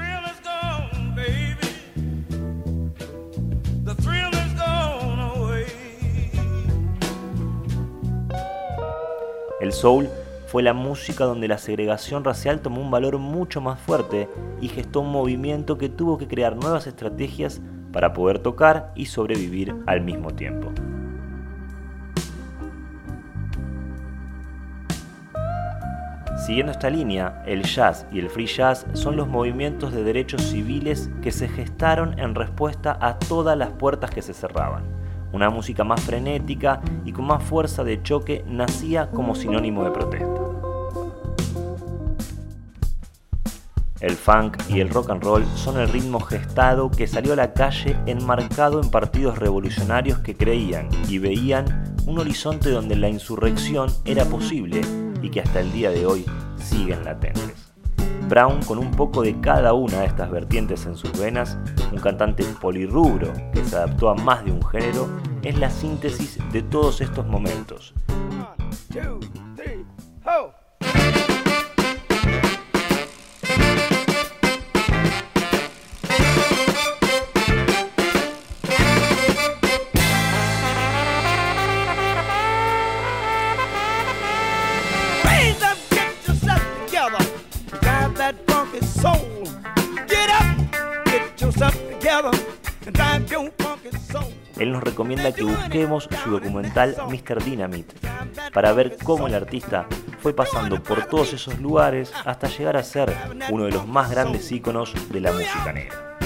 El 9.61 9.73
soul 9.73 10.09
fue 10.55 10.63
la 10.63 10.73
música 10.73 11.25
donde 11.25 11.49
la 11.49 11.59
segregación 11.59 12.23
racial 12.23 12.61
tomó 12.61 12.81
un 12.81 12.89
valor 12.89 13.19
mucho 13.19 13.61
más 13.61 13.81
fuerte 13.81 14.29
y 14.61 14.69
gestó 14.69 15.01
un 15.01 15.11
movimiento 15.11 15.79
que 15.79 15.89
tuvo 15.89 16.17
que 16.17 16.29
crear 16.29 16.55
nuevas 16.55 16.87
estrategias 16.87 17.61
para 17.93 18.13
poder 18.13 18.39
tocar 18.39 18.93
y 18.95 19.07
sobrevivir 19.07 19.75
al 19.87 20.03
mismo 20.03 20.31
tiempo. 20.31 20.71
Siguiendo 26.47 26.71
esta 26.71 26.89
línea, 26.89 27.43
el 27.49 27.65
jazz 27.65 28.07
y 28.13 28.21
el 28.21 28.31
free 28.31 28.47
jazz 28.47 28.87
son 28.93 29.17
los 29.17 29.27
movimientos 29.27 29.93
de 29.93 30.05
derechos 30.05 30.41
civiles 30.41 31.11
que 31.21 31.33
se 31.33 31.49
gestaron 31.49 32.17
en 32.17 32.37
respuesta 32.37 32.97
a 33.01 33.19
todas 33.19 33.59
las 33.59 33.71
puertas 33.71 34.13
que 34.13 34.23
se 34.23 34.33
cerraban. 34.33 34.85
Una 35.33 35.51
música 35.51 35.83
más 35.83 36.01
frenética 36.01 36.81
y 37.05 37.11
con 37.11 37.25
más 37.25 37.43
fuerza 37.43 37.83
de 37.83 38.01
choque 38.05 38.45
nacía 38.47 39.11
como 39.11 39.35
sinónimo 39.35 39.83
de 39.83 39.91
protesta. 39.91 40.44
El 44.05 44.17
funk 44.17 44.59
y 44.69 44.81
el 44.81 44.91
rock 44.91 45.09
and 45.09 45.25
roll 45.25 45.47
son 45.55 45.81
el 45.81 45.89
ritmo 45.89 46.21
gestado 46.21 46.91
que 46.91 47.07
salió 47.07 47.33
a 47.33 47.37
la 47.37 47.55
calle 47.55 47.97
enmarcado 48.05 48.83
en 48.83 48.91
partidos 48.91 49.39
revolucionarios 49.39 50.19
que 50.19 50.37
creían 50.37 50.91
y 51.09 51.17
veían 51.17 51.97
un 52.07 52.19
horizonte 52.19 52.69
donde 52.69 52.97
la 52.97 53.09
insurrección 53.09 53.91
era 54.05 54.27
posible 54.27 54.83
y 55.23 55.31
que 55.31 55.41
hasta 55.41 55.61
el 55.61 55.73
día 55.73 55.89
de 55.89 56.05
hoy 56.05 56.27
siguen 56.59 57.03
latentes. 57.03 57.73
Brown, 58.29 58.63
con 58.65 58.77
un 58.77 58.91
poco 58.91 59.23
de 59.23 59.41
cada 59.41 59.73
una 59.73 60.01
de 60.01 60.07
estas 60.07 60.31
vertientes 60.31 60.85
en 60.85 60.97
sus 60.97 61.19
venas, 61.19 61.57
un 61.91 61.99
cantante 61.99 62.45
polirrubro 62.61 63.33
que 63.55 63.65
se 63.65 63.77
adaptó 63.77 64.11
a 64.11 64.15
más 64.15 64.45
de 64.45 64.53
un 64.53 64.63
género, 64.67 65.09
es 65.43 65.59
la 65.59 65.71
síntesis 65.71 66.39
de 66.53 66.61
todos 66.61 67.01
estos 67.01 67.27
momentos. 67.27 67.95
Él 94.59 94.73
nos 94.73 94.83
recomienda 94.83 95.33
que 95.33 95.43
busquemos 95.43 96.09
su 96.23 96.31
documental 96.31 96.97
Mr. 97.09 97.43
Dynamite 97.43 97.95
para 98.53 98.73
ver 98.73 98.97
cómo 99.03 99.27
el 99.27 99.35
artista 99.35 99.87
fue 100.21 100.33
pasando 100.35 100.83
por 100.83 101.07
todos 101.07 101.33
esos 101.33 101.59
lugares 101.59 102.13
hasta 102.25 102.49
llegar 102.49 102.77
a 102.77 102.83
ser 102.83 103.15
uno 103.51 103.65
de 103.65 103.73
los 103.73 103.87
más 103.87 104.11
grandes 104.11 104.51
íconos 104.53 104.95
de 105.11 105.21
la 105.21 105.33
música 105.33 105.73
negra. 105.73 106.19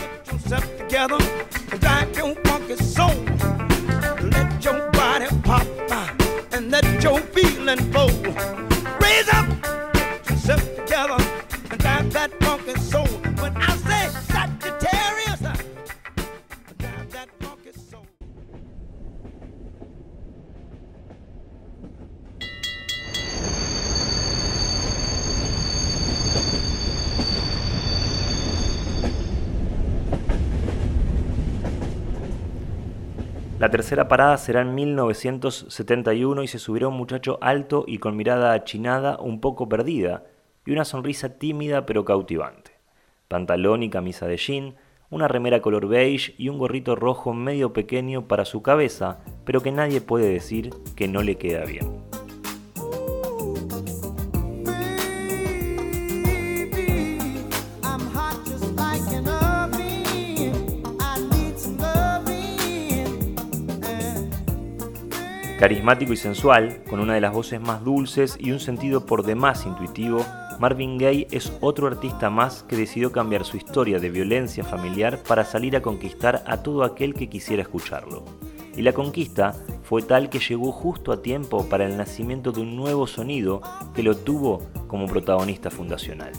La 33.58 33.70
tercera 33.70 34.08
parada 34.08 34.38
será 34.38 34.62
en 34.62 34.74
1971 34.74 36.42
y 36.42 36.48
se 36.48 36.58
subirá 36.58 36.88
un 36.88 36.94
muchacho 36.96 37.38
alto 37.42 37.84
y 37.86 37.98
con 37.98 38.16
mirada 38.16 38.52
achinada 38.54 39.18
un 39.18 39.40
poco 39.40 39.68
perdida 39.68 40.22
y 40.68 40.72
una 40.72 40.84
sonrisa 40.84 41.38
tímida 41.38 41.86
pero 41.86 42.04
cautivante. 42.04 42.72
Pantalón 43.26 43.82
y 43.82 43.88
camisa 43.88 44.26
de 44.26 44.36
jean, 44.36 44.74
una 45.08 45.26
remera 45.26 45.62
color 45.62 45.88
beige 45.88 46.34
y 46.36 46.50
un 46.50 46.58
gorrito 46.58 46.94
rojo 46.94 47.32
medio 47.32 47.72
pequeño 47.72 48.28
para 48.28 48.44
su 48.44 48.60
cabeza, 48.60 49.20
pero 49.46 49.62
que 49.62 49.72
nadie 49.72 50.02
puede 50.02 50.28
decir 50.28 50.74
que 50.94 51.08
no 51.08 51.22
le 51.22 51.38
queda 51.38 51.64
bien. 51.64 52.07
Carismático 65.58 66.12
y 66.12 66.16
sensual, 66.16 66.84
con 66.88 67.00
una 67.00 67.14
de 67.14 67.20
las 67.20 67.32
voces 67.32 67.60
más 67.60 67.82
dulces 67.82 68.36
y 68.38 68.52
un 68.52 68.60
sentido 68.60 69.04
por 69.04 69.24
demás 69.24 69.66
intuitivo, 69.66 70.24
Marvin 70.60 70.98
Gaye 70.98 71.26
es 71.32 71.52
otro 71.60 71.88
artista 71.88 72.30
más 72.30 72.62
que 72.62 72.76
decidió 72.76 73.10
cambiar 73.10 73.44
su 73.44 73.56
historia 73.56 73.98
de 73.98 74.08
violencia 74.08 74.62
familiar 74.62 75.20
para 75.24 75.44
salir 75.44 75.76
a 75.76 75.82
conquistar 75.82 76.44
a 76.46 76.62
todo 76.62 76.84
aquel 76.84 77.12
que 77.12 77.28
quisiera 77.28 77.62
escucharlo. 77.62 78.24
Y 78.76 78.82
la 78.82 78.92
conquista 78.92 79.56
fue 79.82 80.02
tal 80.02 80.30
que 80.30 80.38
llegó 80.38 80.70
justo 80.70 81.10
a 81.10 81.22
tiempo 81.22 81.68
para 81.68 81.86
el 81.86 81.96
nacimiento 81.96 82.52
de 82.52 82.60
un 82.60 82.76
nuevo 82.76 83.08
sonido 83.08 83.60
que 83.96 84.04
lo 84.04 84.16
tuvo 84.16 84.62
como 84.86 85.06
protagonista 85.06 85.72
fundacional. 85.72 86.30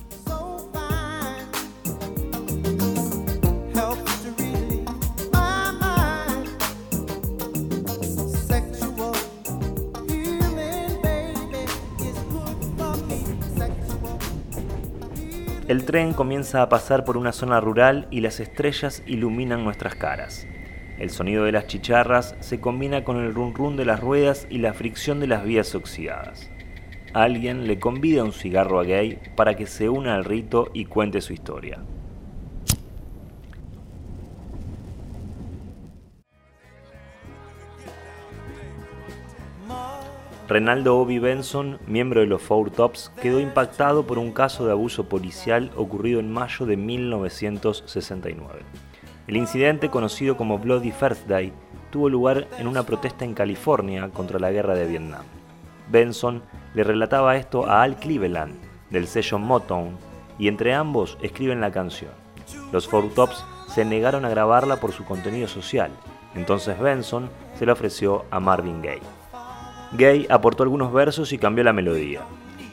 El 15.70 15.86
tren 15.86 16.14
comienza 16.14 16.64
a 16.64 16.68
pasar 16.68 17.06
por 17.06 17.16
una 17.16 17.32
zona 17.32 17.60
rural 17.60 18.08
y 18.10 18.22
las 18.22 18.40
estrellas 18.40 19.04
iluminan 19.06 19.64
nuestras 19.64 19.94
caras. 19.94 20.48
El 20.98 21.12
sonido 21.12 21.44
de 21.44 21.52
las 21.52 21.68
chicharras 21.68 22.36
se 22.40 22.60
combina 22.60 23.04
con 23.04 23.18
el 23.18 23.36
run 23.36 23.54
run 23.54 23.78
de 23.78 23.86
las 23.86 24.00
ruedas 24.00 24.48
y 24.50 24.58
la 24.58 24.74
fricción 24.74 25.20
de 25.20 25.28
las 25.28 25.44
vías 25.44 25.76
oxidadas. 25.76 26.50
Alguien 27.14 27.68
le 27.68 27.78
convida 27.78 28.24
un 28.24 28.34
cigarro 28.34 28.80
a 28.80 28.84
Gay 28.84 29.20
para 29.36 29.56
que 29.56 29.68
se 29.68 29.90
una 29.90 30.16
al 30.16 30.26
rito 30.26 30.72
y 30.74 30.86
cuente 30.86 31.22
su 31.22 31.34
historia. 31.34 31.84
Renaldo 40.50 40.98
Obi 40.98 41.20
Benson, 41.20 41.78
miembro 41.86 42.22
de 42.22 42.26
los 42.26 42.42
Four 42.42 42.72
Tops, 42.72 43.12
quedó 43.22 43.40
impactado 43.40 44.08
por 44.08 44.18
un 44.18 44.32
caso 44.32 44.66
de 44.66 44.72
abuso 44.72 45.08
policial 45.08 45.70
ocurrido 45.76 46.20
en 46.20 46.34
mayo 46.34 46.66
de 46.66 46.76
1969. 46.76 48.62
El 49.28 49.38
incidente, 49.38 49.92
conocido 49.92 50.38
como 50.38 50.58
Bloody 50.58 50.92
First 50.92 51.28
Day, 51.28 51.54
tuvo 51.92 52.10
lugar 52.10 52.48
en 52.58 52.66
una 52.66 52.82
protesta 52.82 53.26
en 53.26 53.36
California 53.36 54.10
contra 54.10 54.40
la 54.40 54.50
guerra 54.50 54.74
de 54.74 54.88
Vietnam. 54.88 55.22
Benson 55.88 56.42
le 56.74 56.84
relataba 56.84 57.38
esto 57.38 57.68
a 57.68 57.84
Al 57.84 57.98
Cleveland, 57.98 58.56
del 58.90 59.06
sello 59.06 59.38
Motown, 59.38 59.98
y 60.40 60.48
entre 60.48 60.74
ambos 60.74 61.20
escriben 61.22 61.62
la 61.62 61.70
canción. 61.70 62.12
Los 62.72 62.88
Four 62.88 63.10
Tops 63.14 63.46
se 63.68 63.86
negaron 63.86 64.26
a 64.26 64.30
grabarla 64.30 64.78
por 64.78 64.94
su 64.94 65.06
contenido 65.06 65.48
social, 65.48 65.92
entonces 66.34 66.80
Benson 66.80 67.30
se 67.54 67.68
la 67.68 67.74
ofreció 67.74 68.26
a 68.32 68.40
Marvin 68.40 68.82
Gaye. 68.82 69.19
Gay 69.92 70.28
aportó 70.30 70.62
algunos 70.62 70.94
versos 70.94 71.34
y 71.34 71.40
cambió 71.40 71.64
la 71.64 71.74
melodía. 71.74 72.22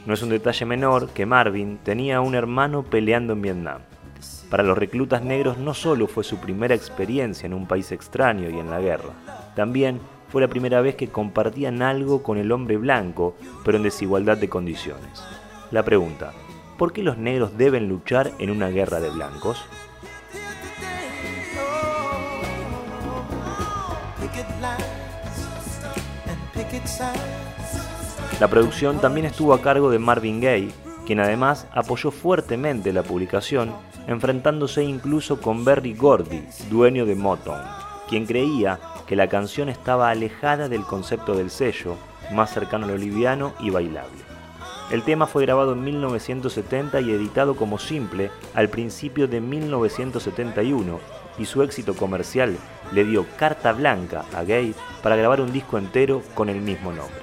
No 0.05 0.13
es 0.13 0.21
un 0.21 0.29
detalle 0.29 0.65
menor 0.65 1.09
que 1.09 1.25
Marvin 1.25 1.79
tenía 1.83 2.21
un 2.21 2.35
hermano 2.35 2.83
peleando 2.83 3.33
en 3.33 3.41
Vietnam. 3.41 3.81
Para 4.51 4.63
los 4.63 4.77
reclutas 4.77 5.23
negros 5.23 5.57
no 5.57 5.73
solo 5.73 6.07
fue 6.07 6.23
su 6.23 6.37
primera 6.37 6.75
experiencia 6.75 7.47
en 7.47 7.55
un 7.55 7.67
país 7.67 7.91
extraño 7.91 8.49
y 8.49 8.59
en 8.59 8.69
la 8.69 8.79
guerra, 8.79 9.09
también 9.55 9.99
fue 10.29 10.41
la 10.41 10.47
primera 10.47 10.79
vez 10.81 10.95
que 10.95 11.09
compartían 11.09 11.81
algo 11.81 12.21
con 12.21 12.37
el 12.37 12.51
hombre 12.51 12.77
blanco, 12.77 13.35
pero 13.65 13.77
en 13.77 13.83
desigualdad 13.83 14.37
de 14.37 14.49
condiciones. 14.49 15.23
La 15.71 15.83
pregunta, 15.83 16.33
¿por 16.77 16.93
qué 16.93 17.01
los 17.01 17.17
negros 17.17 17.57
deben 17.57 17.89
luchar 17.89 18.31
en 18.37 18.51
una 18.51 18.69
guerra 18.69 18.99
de 18.99 19.09
blancos? 19.09 19.65
La 28.39 28.47
producción 28.47 28.99
también 28.99 29.25
estuvo 29.25 29.53
a 29.53 29.61
cargo 29.61 29.89
de 29.89 29.99
Marvin 29.99 30.39
Gaye, 30.39 30.71
quien 31.07 31.19
además 31.19 31.67
apoyó 31.71 32.11
fuertemente 32.11 32.93
la 32.93 33.01
publicación, 33.01 33.73
enfrentándose 34.07 34.83
incluso 34.83 35.41
con 35.41 35.65
Berry 35.65 35.95
Gordy, 35.95 36.43
dueño 36.69 37.05
de 37.05 37.15
Motown, 37.15 37.61
quien 38.09 38.25
creía 38.25 38.79
que 39.07 39.15
la 39.15 39.27
canción 39.27 39.69
estaba 39.69 40.09
alejada 40.09 40.69
del 40.69 40.83
concepto 40.83 41.33
del 41.33 41.49
sello, 41.49 41.95
más 42.31 42.53
cercano 42.53 42.85
a 42.85 42.89
lo 42.89 42.97
liviano 42.97 43.53
y 43.59 43.69
bailable. 43.69 44.26
El 44.89 45.03
tema 45.03 45.27
fue 45.27 45.43
grabado 45.43 45.73
en 45.73 45.83
1970 45.83 47.01
y 47.01 47.11
editado 47.11 47.57
como 47.57 47.77
simple 47.77 48.31
al 48.53 48.69
principio 48.69 49.27
de 49.27 49.41
1971, 49.41 50.99
y 51.37 51.45
su 51.45 51.61
éxito 51.61 51.93
comercial 51.93 52.57
le 52.93 53.03
dio 53.03 53.25
carta 53.37 53.73
blanca 53.73 54.23
a 54.33 54.43
Gay 54.43 54.73
para 55.03 55.17
grabar 55.17 55.41
un 55.41 55.51
disco 55.51 55.77
entero 55.77 56.21
con 56.33 56.47
el 56.47 56.61
mismo 56.61 56.93
nombre. 56.93 57.19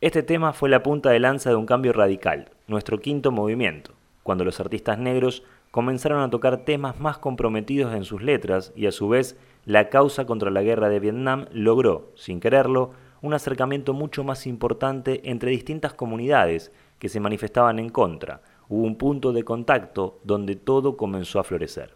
Este 0.00 0.22
tema 0.22 0.52
fue 0.52 0.68
la 0.68 0.84
punta 0.84 1.10
de 1.10 1.18
lanza 1.18 1.50
de 1.50 1.56
un 1.56 1.66
cambio 1.66 1.92
radical, 1.92 2.52
nuestro 2.68 3.00
quinto 3.00 3.32
movimiento, 3.32 3.94
cuando 4.22 4.44
los 4.44 4.60
artistas 4.60 4.96
negros 4.96 5.42
comenzaron 5.70 6.20
a 6.20 6.30
tocar 6.30 6.64
temas 6.64 6.98
más 7.00 7.18
comprometidos 7.18 7.94
en 7.94 8.04
sus 8.04 8.22
letras 8.22 8.72
y 8.74 8.86
a 8.86 8.92
su 8.92 9.08
vez 9.08 9.36
la 9.64 9.88
causa 9.88 10.24
contra 10.24 10.50
la 10.50 10.62
guerra 10.62 10.88
de 10.88 11.00
Vietnam 11.00 11.46
logró, 11.52 12.10
sin 12.14 12.40
quererlo, 12.40 12.92
un 13.20 13.34
acercamiento 13.34 13.92
mucho 13.92 14.24
más 14.24 14.46
importante 14.46 15.20
entre 15.30 15.50
distintas 15.50 15.92
comunidades 15.92 16.72
que 16.98 17.08
se 17.08 17.20
manifestaban 17.20 17.78
en 17.78 17.90
contra. 17.90 18.40
Hubo 18.68 18.84
un 18.84 18.96
punto 18.96 19.32
de 19.32 19.44
contacto 19.44 20.20
donde 20.24 20.56
todo 20.56 20.96
comenzó 20.96 21.40
a 21.40 21.44
florecer. 21.44 21.94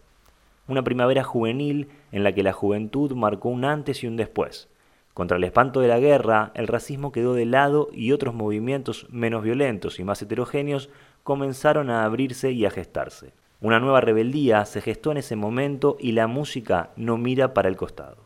Una 0.67 0.83
primavera 0.83 1.23
juvenil 1.23 1.89
en 2.11 2.23
la 2.23 2.33
que 2.33 2.43
la 2.43 2.53
juventud 2.53 3.13
marcó 3.13 3.49
un 3.49 3.65
antes 3.65 4.03
y 4.03 4.07
un 4.07 4.17
después. 4.17 4.69
Contra 5.13 5.37
el 5.37 5.43
espanto 5.43 5.79
de 5.79 5.87
la 5.87 5.99
guerra, 5.99 6.51
el 6.55 6.67
racismo 6.67 7.11
quedó 7.11 7.33
de 7.33 7.45
lado 7.45 7.89
y 7.93 8.11
otros 8.11 8.33
movimientos 8.33 9.07
menos 9.11 9.43
violentos 9.43 9.99
y 9.99 10.03
más 10.03 10.21
heterogéneos 10.21 10.89
comenzaron 11.23 11.89
a 11.89 12.03
abrirse 12.03 12.51
y 12.51 12.65
a 12.65 12.71
gestarse. 12.71 13.33
Una 13.63 13.79
nueva 13.79 14.01
rebeldía 14.01 14.65
se 14.65 14.81
gestó 14.81 15.11
en 15.13 15.19
ese 15.19 15.37
momento 15.37 15.95
y 15.97 16.11
la 16.11 16.27
música 16.27 16.89
no 16.97 17.17
mira 17.17 17.53
para 17.53 17.69
el 17.69 17.77
costado. 17.77 18.17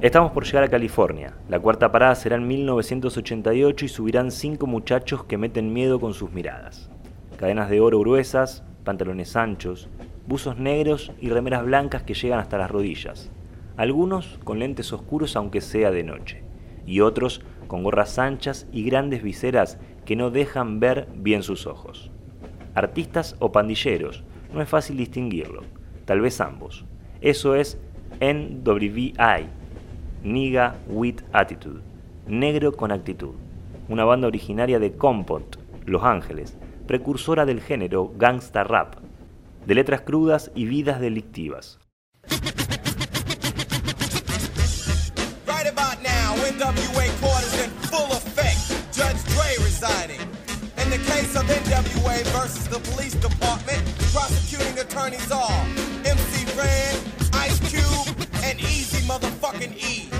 Estamos 0.00 0.32
por 0.32 0.44
llegar 0.44 0.64
a 0.64 0.68
California. 0.68 1.34
La 1.48 1.60
cuarta 1.60 1.92
parada 1.92 2.16
será 2.16 2.34
en 2.34 2.48
1988 2.48 3.84
y 3.84 3.88
subirán 3.88 4.32
cinco 4.32 4.66
muchachos 4.66 5.22
que 5.22 5.38
meten 5.38 5.72
miedo 5.72 6.00
con 6.00 6.14
sus 6.14 6.32
miradas. 6.32 6.90
Cadenas 7.36 7.70
de 7.70 7.80
oro 7.80 8.00
gruesas, 8.00 8.64
pantalones 8.82 9.36
anchos, 9.36 9.88
buzos 10.26 10.58
negros 10.58 11.12
y 11.20 11.28
remeras 11.28 11.64
blancas 11.64 12.02
que 12.02 12.14
llegan 12.14 12.38
hasta 12.38 12.58
las 12.58 12.70
rodillas, 12.70 13.30
algunos 13.76 14.38
con 14.44 14.58
lentes 14.58 14.92
oscuros 14.92 15.36
aunque 15.36 15.60
sea 15.60 15.90
de 15.90 16.04
noche, 16.04 16.42
y 16.86 17.00
otros 17.00 17.42
con 17.66 17.82
gorras 17.82 18.18
anchas 18.18 18.66
y 18.72 18.84
grandes 18.84 19.22
viseras 19.22 19.78
que 20.04 20.16
no 20.16 20.30
dejan 20.30 20.80
ver 20.80 21.08
bien 21.14 21.42
sus 21.42 21.66
ojos. 21.66 22.10
Artistas 22.74 23.36
o 23.38 23.52
pandilleros, 23.52 24.24
no 24.52 24.62
es 24.62 24.68
fácil 24.68 24.96
distinguirlo, 24.96 25.62
tal 26.04 26.20
vez 26.20 26.40
ambos. 26.40 26.84
Eso 27.20 27.54
es 27.54 27.78
NWI, 28.20 29.14
Niga 30.22 30.76
with 30.88 31.20
Attitude, 31.32 31.80
Negro 32.26 32.72
con 32.72 32.92
Actitud, 32.92 33.34
una 33.88 34.04
banda 34.04 34.28
originaria 34.28 34.78
de 34.78 34.92
Compot, 34.92 35.58
Los 35.86 36.02
Ángeles, 36.02 36.56
precursora 36.86 37.44
del 37.44 37.60
género 37.60 38.12
gangsta 38.16 38.64
rap, 38.64 39.03
de 39.66 39.74
letras 39.74 40.02
crudas 40.02 40.50
y 40.54 40.66
vidas 40.66 41.00
delictivas. 41.00 41.78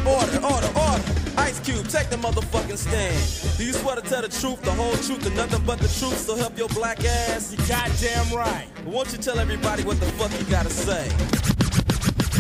Order, 0.06 0.40
order, 0.44 0.70
order. 0.74 1.23
Ice 1.44 1.60
Cube, 1.60 1.86
take 1.88 2.08
the 2.08 2.16
motherfucking 2.16 2.78
stand. 2.78 3.58
Do 3.58 3.66
you 3.66 3.74
swear 3.74 3.96
to 3.96 4.00
tell 4.00 4.22
the 4.22 4.28
truth, 4.28 4.62
the 4.62 4.70
whole 4.70 4.96
truth, 5.04 5.26
and 5.26 5.36
nothing 5.36 5.62
but 5.66 5.78
the 5.78 5.88
truth, 6.00 6.16
so 6.16 6.36
help 6.36 6.56
your 6.56 6.68
black 6.68 7.04
ass? 7.04 7.52
You 7.52 7.58
goddamn 7.68 8.32
right. 8.34 8.66
Won't 8.86 9.12
you 9.12 9.18
tell 9.18 9.38
everybody 9.38 9.82
what 9.82 10.00
the 10.00 10.06
fuck 10.16 10.32
you 10.40 10.46
gotta 10.50 10.70
say? 10.70 11.04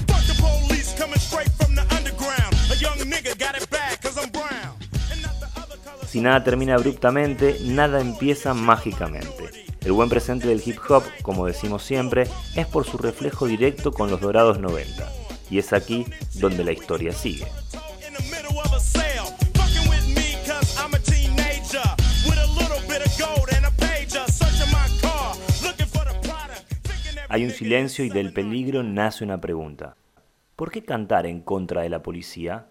Fuck 0.08 0.24
the 0.24 0.36
police 0.40 0.94
coming 0.96 1.18
straight 1.18 1.50
from 1.60 1.74
the 1.74 1.82
underground. 1.94 2.54
A 2.72 2.76
young 2.80 2.96
nigga 3.12 3.38
got 3.38 3.54
it 3.60 3.68
bad 3.68 4.00
cause 4.00 4.16
I'm 4.16 4.30
brown. 4.30 4.72
Si 6.06 6.22
nada 6.22 6.42
termina 6.42 6.76
abruptamente, 6.76 7.58
nada 7.60 8.00
empieza 8.00 8.54
mágicamente. 8.54 9.66
El 9.84 9.92
buen 9.92 10.08
presente 10.08 10.48
del 10.48 10.62
hip 10.64 10.78
hop, 10.88 11.02
como 11.20 11.44
decimos 11.46 11.82
siempre, 11.82 12.26
es 12.56 12.66
por 12.66 12.86
su 12.86 12.96
reflejo 12.96 13.46
directo 13.46 13.92
con 13.92 14.10
los 14.10 14.22
dorados 14.22 14.60
90. 14.60 15.12
Y 15.50 15.58
es 15.58 15.74
aquí 15.74 16.06
donde 16.36 16.64
la 16.64 16.72
historia 16.72 17.12
sigue. 17.12 17.46
Hay 27.34 27.44
un 27.44 27.50
silencio 27.50 28.04
y 28.04 28.10
del 28.10 28.32
peligro 28.32 28.84
nace 28.84 29.24
una 29.24 29.40
pregunta. 29.40 29.96
¿Por 30.54 30.70
qué 30.70 30.84
cantar 30.84 31.26
en 31.26 31.40
contra 31.40 31.82
de 31.82 31.88
la 31.88 32.00
policía? 32.00 32.68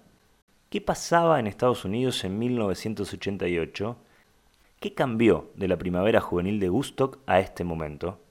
¿Qué 0.70 0.80
pasaba 0.80 1.38
en 1.38 1.48
Estados 1.48 1.84
Unidos 1.84 2.24
en 2.24 2.40
1988? 2.40 3.98
¿Qué 4.80 4.94
cambió 4.94 5.52
de 5.58 5.68
la 5.68 5.76
primavera 5.76 6.22
juvenil 6.22 6.62
de 6.62 6.70
Woodstock 6.70 7.20
a 7.28 7.42
este 7.42 7.66
momento? 7.66 8.22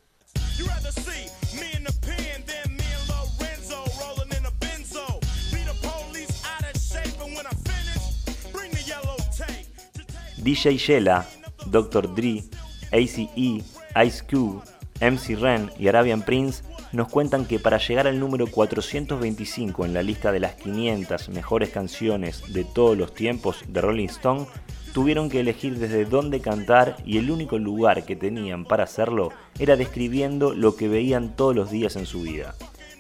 DJ 10.39 10.79
Yella, 10.79 11.29
Dr. 11.67 12.15
Dre, 12.15 12.43
ACE, 12.91 13.29
Ice 13.37 14.27
Cube, 14.27 14.63
MC 15.03 15.37
Ren 15.37 15.71
y 15.79 15.89
Arabian 15.89 16.23
Prince 16.23 16.63
nos 16.93 17.09
cuentan 17.09 17.45
que 17.45 17.59
para 17.59 17.79
llegar 17.79 18.07
al 18.07 18.21
número 18.21 18.47
425 18.47 19.85
en 19.85 19.95
la 19.95 20.03
lista 20.03 20.31
de 20.31 20.39
las 20.39 20.55
500 20.55 21.31
mejores 21.31 21.71
canciones 21.71 22.53
de 22.53 22.65
todos 22.65 22.97
los 22.97 23.13
tiempos 23.13 23.65
de 23.67 23.81
Rolling 23.81 24.09
Stone, 24.09 24.47
tuvieron 24.95 25.29
que 25.29 25.41
elegir 25.41 25.79
desde 25.79 26.05
dónde 26.05 26.41
cantar 26.41 26.97
y 27.05 27.19
el 27.19 27.31
único 27.33 27.59
lugar 27.59 28.05
que 28.05 28.15
tenían 28.15 28.65
para 28.65 28.85
hacerlo 28.85 29.31
era 29.59 29.77
describiendo 29.77 30.55
lo 30.55 30.77
que 30.77 30.87
veían 30.87 31.35
todos 31.35 31.57
los 31.57 31.71
días 31.71 31.97
en 31.97 32.07
su 32.07 32.23
vida. 32.23 32.55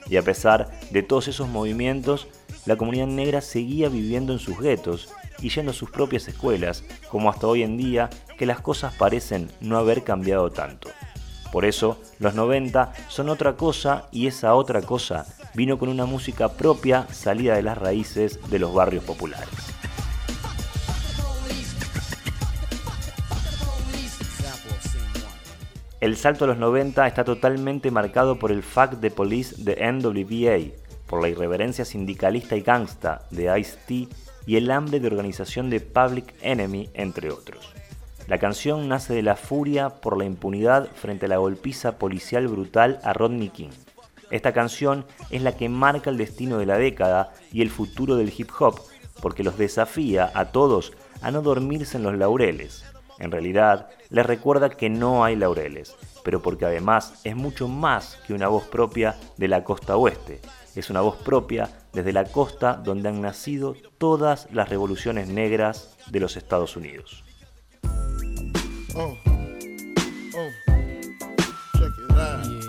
Y 0.08 0.16
a 0.16 0.22
pesar 0.22 0.70
de 0.90 1.04
todos 1.04 1.28
esos 1.28 1.48
movimientos, 1.48 2.26
la 2.66 2.76
comunidad 2.76 3.06
negra 3.06 3.40
seguía 3.40 3.88
viviendo 3.88 4.32
en 4.32 4.40
sus 4.40 4.58
guetos 4.58 5.10
y 5.40 5.50
yendo 5.50 5.70
a 5.70 5.74
sus 5.74 5.90
propias 5.90 6.26
escuelas, 6.26 6.84
como 7.08 7.30
hasta 7.30 7.46
hoy 7.46 7.62
en 7.62 7.76
día 7.76 8.10
que 8.38 8.46
las 8.46 8.60
cosas 8.60 8.94
parecen 8.94 9.50
no 9.60 9.78
haber 9.78 10.02
cambiado 10.02 10.50
tanto. 10.50 10.88
Por 11.52 11.66
eso, 11.66 12.00
los 12.18 12.34
90 12.34 12.94
son 13.08 13.28
otra 13.28 13.56
cosa 13.56 14.08
y 14.10 14.26
esa 14.26 14.54
otra 14.54 14.80
cosa 14.80 15.26
vino 15.54 15.78
con 15.78 15.90
una 15.90 16.06
música 16.06 16.48
propia 16.48 17.06
salida 17.12 17.54
de 17.54 17.62
las 17.62 17.76
raíces 17.76 18.40
de 18.48 18.58
los 18.58 18.72
barrios 18.72 19.04
populares. 19.04 19.50
El 26.00 26.16
salto 26.16 26.46
a 26.46 26.48
los 26.48 26.56
90 26.56 27.06
está 27.06 27.22
totalmente 27.22 27.90
marcado 27.90 28.38
por 28.38 28.50
el 28.50 28.62
Fact 28.62 29.00
the 29.00 29.10
Police 29.10 29.54
de 29.58 29.76
NWA, 29.92 30.74
por 31.06 31.20
la 31.20 31.28
irreverencia 31.28 31.84
sindicalista 31.84 32.56
y 32.56 32.62
gangsta 32.62 33.26
de 33.30 33.60
Ice-T 33.60 34.08
y 34.46 34.56
el 34.56 34.70
hambre 34.70 34.98
de 34.98 35.06
organización 35.06 35.68
de 35.68 35.80
Public 35.80 36.34
Enemy, 36.40 36.88
entre 36.94 37.30
otros. 37.30 37.81
La 38.32 38.38
canción 38.38 38.88
nace 38.88 39.12
de 39.12 39.20
la 39.20 39.36
furia 39.36 39.90
por 39.90 40.16
la 40.16 40.24
impunidad 40.24 40.88
frente 40.94 41.26
a 41.26 41.28
la 41.28 41.36
golpiza 41.36 41.98
policial 41.98 42.48
brutal 42.48 42.98
a 43.04 43.12
Rodney 43.12 43.50
King. 43.50 43.68
Esta 44.30 44.54
canción 44.54 45.04
es 45.28 45.42
la 45.42 45.54
que 45.54 45.68
marca 45.68 46.08
el 46.08 46.16
destino 46.16 46.56
de 46.56 46.64
la 46.64 46.78
década 46.78 47.34
y 47.52 47.60
el 47.60 47.68
futuro 47.68 48.16
del 48.16 48.32
hip 48.34 48.48
hop, 48.58 48.80
porque 49.20 49.44
los 49.44 49.58
desafía 49.58 50.32
a 50.32 50.46
todos 50.46 50.94
a 51.20 51.30
no 51.30 51.42
dormirse 51.42 51.98
en 51.98 52.04
los 52.04 52.16
laureles. 52.16 52.86
En 53.18 53.32
realidad, 53.32 53.90
les 54.08 54.24
recuerda 54.24 54.70
que 54.70 54.88
no 54.88 55.24
hay 55.24 55.36
laureles, 55.36 55.94
pero 56.24 56.40
porque 56.40 56.64
además 56.64 57.20
es 57.24 57.36
mucho 57.36 57.68
más 57.68 58.16
que 58.26 58.32
una 58.32 58.48
voz 58.48 58.64
propia 58.64 59.14
de 59.36 59.48
la 59.48 59.62
costa 59.62 59.98
oeste. 59.98 60.40
Es 60.74 60.88
una 60.88 61.02
voz 61.02 61.16
propia 61.16 61.68
desde 61.92 62.14
la 62.14 62.24
costa 62.24 62.80
donde 62.82 63.10
han 63.10 63.20
nacido 63.20 63.76
todas 63.98 64.48
las 64.52 64.70
revoluciones 64.70 65.28
negras 65.28 65.98
de 66.10 66.20
los 66.20 66.38
Estados 66.38 66.78
Unidos. 66.78 67.21
Oh. 68.94 69.16
Oh. 70.34 70.50
Check 71.78 71.92
it 71.98 72.16
out. 72.16 72.62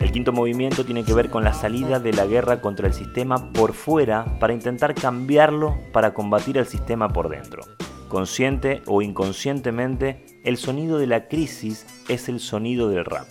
El 0.00 0.12
quinto 0.12 0.32
movimiento 0.32 0.84
tiene 0.84 1.04
que 1.04 1.14
ver 1.14 1.30
con 1.30 1.44
la 1.44 1.52
salida 1.52 2.00
de 2.00 2.12
la 2.12 2.26
guerra 2.26 2.60
contra 2.60 2.88
el 2.88 2.94
sistema 2.94 3.52
por 3.52 3.74
fuera 3.74 4.24
para 4.40 4.54
intentar 4.54 4.94
cambiarlo 4.94 5.76
para 5.92 6.14
combatir 6.14 6.58
al 6.58 6.66
sistema 6.66 7.08
por 7.10 7.28
dentro. 7.28 7.62
Consciente 8.08 8.82
o 8.86 9.02
inconscientemente, 9.02 10.24
el 10.44 10.56
sonido 10.56 10.98
de 10.98 11.06
la 11.06 11.28
crisis 11.28 11.86
es 12.08 12.28
el 12.28 12.40
sonido 12.40 12.88
del 12.88 13.04
rap. 13.04 13.28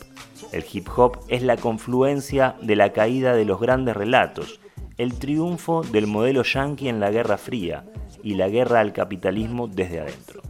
El 0.53 0.63
hip 0.71 0.87
hop 0.95 1.19
es 1.27 1.41
la 1.41 1.57
confluencia 1.57 2.55
de 2.61 2.77
la 2.77 2.93
caída 2.93 3.33
de 3.33 3.43
los 3.43 3.59
grandes 3.59 3.97
relatos, 3.97 4.61
el 4.97 5.19
triunfo 5.19 5.81
del 5.81 6.07
modelo 6.07 6.43
yankee 6.43 6.87
en 6.87 6.99
la 6.99 7.11
Guerra 7.11 7.37
Fría 7.37 7.83
y 8.23 8.35
la 8.35 8.49
guerra 8.49 8.79
al 8.79 8.93
capitalismo 8.93 9.67
desde 9.67 10.01
adentro. 10.01 10.41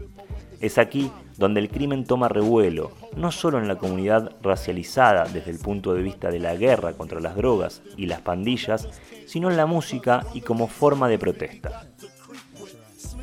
Es 0.59 0.77
aquí 0.77 1.11
donde 1.37 1.59
el 1.59 1.69
crimen 1.69 2.03
toma 2.03 2.29
revuelo, 2.29 2.91
no 3.15 3.31
solo 3.31 3.59
en 3.59 3.67
la 3.67 3.77
comunidad 3.77 4.35
racializada 4.41 5.25
desde 5.25 5.51
el 5.51 5.59
punto 5.59 5.93
de 5.93 6.01
vista 6.01 6.31
de 6.31 6.39
la 6.39 6.55
guerra 6.55 6.93
contra 6.93 7.19
las 7.19 7.35
drogas 7.35 7.83
y 7.95 8.07
las 8.07 8.21
pandillas, 8.21 8.89
sino 9.27 9.51
en 9.51 9.57
la 9.57 9.67
música 9.67 10.25
y 10.33 10.41
como 10.41 10.67
forma 10.67 11.07
de 11.07 11.19
protesta. 11.19 11.87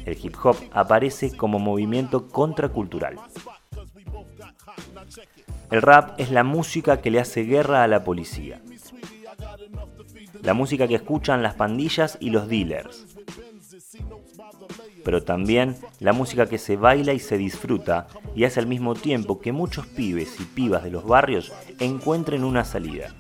El 0.04 0.18
hip 0.22 0.36
hop 0.44 0.56
aparece 0.72 1.36
como 1.36 1.58
movimiento 1.58 2.28
contracultural. 2.28 3.16
El 5.70 5.82
rap 5.82 6.20
es 6.20 6.30
la 6.30 6.44
música 6.44 7.00
que 7.00 7.10
le 7.10 7.18
hace 7.18 7.42
guerra 7.42 7.82
a 7.82 7.88
la 7.88 8.04
policía. 8.04 8.60
La 10.42 10.54
música 10.54 10.86
que 10.86 10.94
escuchan 10.94 11.42
las 11.42 11.54
pandillas 11.54 12.16
y 12.20 12.30
los 12.30 12.48
dealers 12.48 13.03
pero 15.04 15.22
también 15.22 15.76
la 16.00 16.12
música 16.12 16.46
que 16.46 16.58
se 16.58 16.76
baila 16.76 17.12
y 17.12 17.18
se 17.18 17.38
disfruta 17.38 18.08
y 18.34 18.44
hace 18.44 18.60
al 18.60 18.66
mismo 18.66 18.94
tiempo 18.94 19.40
que 19.40 19.52
muchos 19.52 19.86
pibes 19.86 20.40
y 20.40 20.44
pibas 20.44 20.82
de 20.82 20.90
los 20.90 21.04
barrios 21.04 21.52
encuentren 21.78 22.42
una 22.42 22.64
salida. 22.64 23.14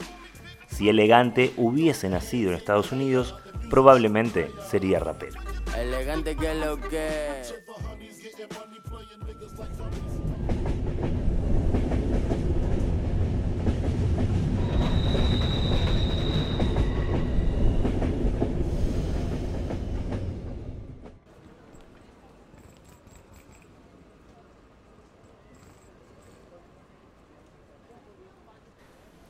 Si 0.68 0.88
Elegante 0.88 1.52
hubiese 1.56 2.08
nacido 2.08 2.50
en 2.50 2.56
Estados 2.56 2.90
Unidos, 2.90 3.36
probablemente 3.70 4.50
sería 4.68 4.98
rapero. 4.98 5.40
Elegante 5.78 6.36
que 6.36 6.54
lo 6.54 6.80
que... 6.80 7.42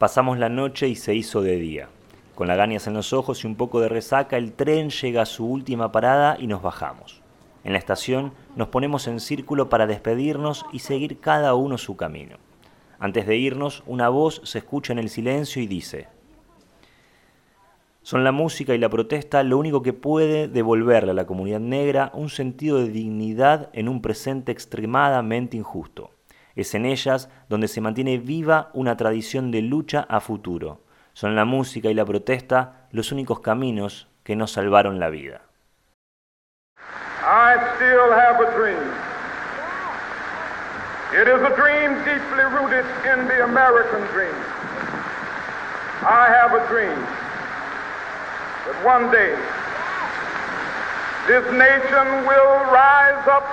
Pasamos 0.05 0.39
la 0.39 0.51
noche 0.51 0.87
y 0.87 0.97
se 0.97 1.15
hizo 1.15 1.41
de 1.41 1.57
día. 1.57 1.89
Con 2.35 2.47
lagañas 2.47 2.87
en 2.87 2.93
los 2.93 3.15
ojos 3.15 3.43
y 3.43 3.47
un 3.47 3.57
poco 3.57 3.81
de 3.81 3.89
resaca, 3.89 4.37
el 4.37 4.53
tren 4.53 4.91
llega 4.91 5.23
a 5.23 5.25
su 5.25 5.47
última 5.47 5.93
parada 5.93 6.37
y 6.39 6.47
nos 6.47 6.61
bajamos. 6.61 7.23
En 7.65 7.73
la 7.73 7.79
estación 7.79 8.35
nos 8.55 8.69
ponemos 8.69 9.07
en 9.07 9.19
círculo 9.19 9.71
para 9.71 9.87
despedirnos 9.87 10.67
y 10.75 10.81
seguir 10.81 11.21
cada 11.21 11.55
uno 11.55 11.79
su 11.79 11.97
camino. 11.97 12.37
Antes 12.99 13.27
de 13.27 13.39
irnos, 13.39 13.83
una 13.87 14.11
voz 14.11 14.43
se 14.45 14.59
escucha 14.59 14.93
en 14.93 14.99
el 14.99 15.09
silencio 15.09 15.63
y 15.63 15.67
dice, 15.67 16.09
son 18.03 18.25
la 18.25 18.33
música 18.33 18.75
y 18.75 18.79
la 18.79 18.91
protesta 18.91 19.43
lo 19.43 19.57
único 19.57 19.81
que 19.81 19.95
puede 19.95 20.49
devolverle 20.49 21.13
a 21.13 21.15
la 21.15 21.27
comunidad 21.27 21.61
negra 21.61 22.11
un 22.13 22.29
sentido 22.29 22.77
de 22.77 22.91
dignidad 22.91 23.71
en 23.73 23.89
un 23.89 24.03
presente 24.03 24.53
extremadamente 24.53 25.57
injusto. 25.57 26.11
Es 26.57 26.75
en 26.75 26.87
ellas 26.87 27.29
donde 27.49 27.69
se 27.69 27.81
mantiene 27.81 28.19
viva 28.19 28.71
una 28.75 28.97
tradición 28.97 29.51
de 29.51 29.63
lucha 29.63 30.07
a 30.09 30.21
futuro. 30.21 30.81
Son 31.13 31.35
la 31.35 31.45
música 31.45 31.89
y 31.89 31.95
la 31.95 32.05
protesta 32.05 32.87
los 32.91 33.13
únicos 33.13 33.41
caminos 33.41 34.09
que 34.23 34.37
nos 34.37 34.53
salvaron 34.53 35.01
la 35.01 35.11
vida. 35.11 35.43
I 37.27 37.57
still 37.77 38.13
have 38.13 38.41
a 38.41 38.51
dream. 38.57 38.79
It 41.13 41.29
is 41.29 41.41
a 41.43 41.55
dream 41.57 41.95
deeply 42.05 42.45
rooted 42.53 42.85
in 43.07 43.27
the 43.29 43.45
American 43.45 44.03
dream. 44.13 44.35
I 46.03 46.29
have 46.29 46.53
a 46.53 46.67
dream 46.69 46.99
that 48.67 48.85
one 48.85 49.11
day 49.11 49.33
this 51.27 51.45
nation 51.53 52.27
will 52.27 52.61
rise 52.69 53.27
up 53.27 53.47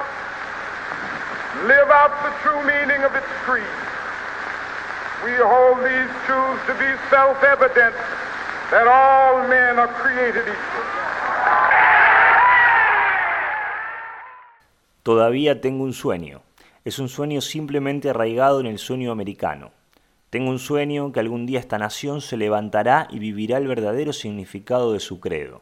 live 1.68 1.90
out 1.92 2.12
the 2.24 2.34
true 2.42 2.62
meaning 2.64 3.04
of 3.04 3.16
its 3.16 3.28
creed. 3.46 3.76
We 5.24 5.36
hold 5.38 5.84
these 5.84 6.10
truths 6.26 6.64
to 6.68 6.74
be 6.80 6.90
self-evident 7.10 7.94
that 8.72 8.88
all 8.88 9.48
men 9.48 9.78
are 9.78 9.92
created 10.02 10.48
equal. 10.48 11.02
Todavía 15.04 15.62
tengo 15.62 15.84
un 15.84 15.94
sueño. 15.94 16.42
Es 16.86 17.00
un 17.00 17.10
sueño 17.10 17.42
simplemente 17.42 18.10
arraigado 18.10 18.60
en 18.60 18.66
el 18.66 18.80
sueño 18.80 19.12
americano. 19.12 19.72
Tengo 20.30 20.50
un 20.50 20.60
sueño 20.60 21.12
que 21.12 21.20
algún 21.20 21.46
día 21.46 21.60
esta 21.60 21.78
nación 21.78 22.22
se 22.22 22.38
levantará 22.38 23.08
y 23.12 23.20
vivirá 23.20 23.58
el 23.58 23.68
verdadero 23.68 24.14
significado 24.14 24.94
de 24.94 25.00
su 25.00 25.20
credo. 25.20 25.62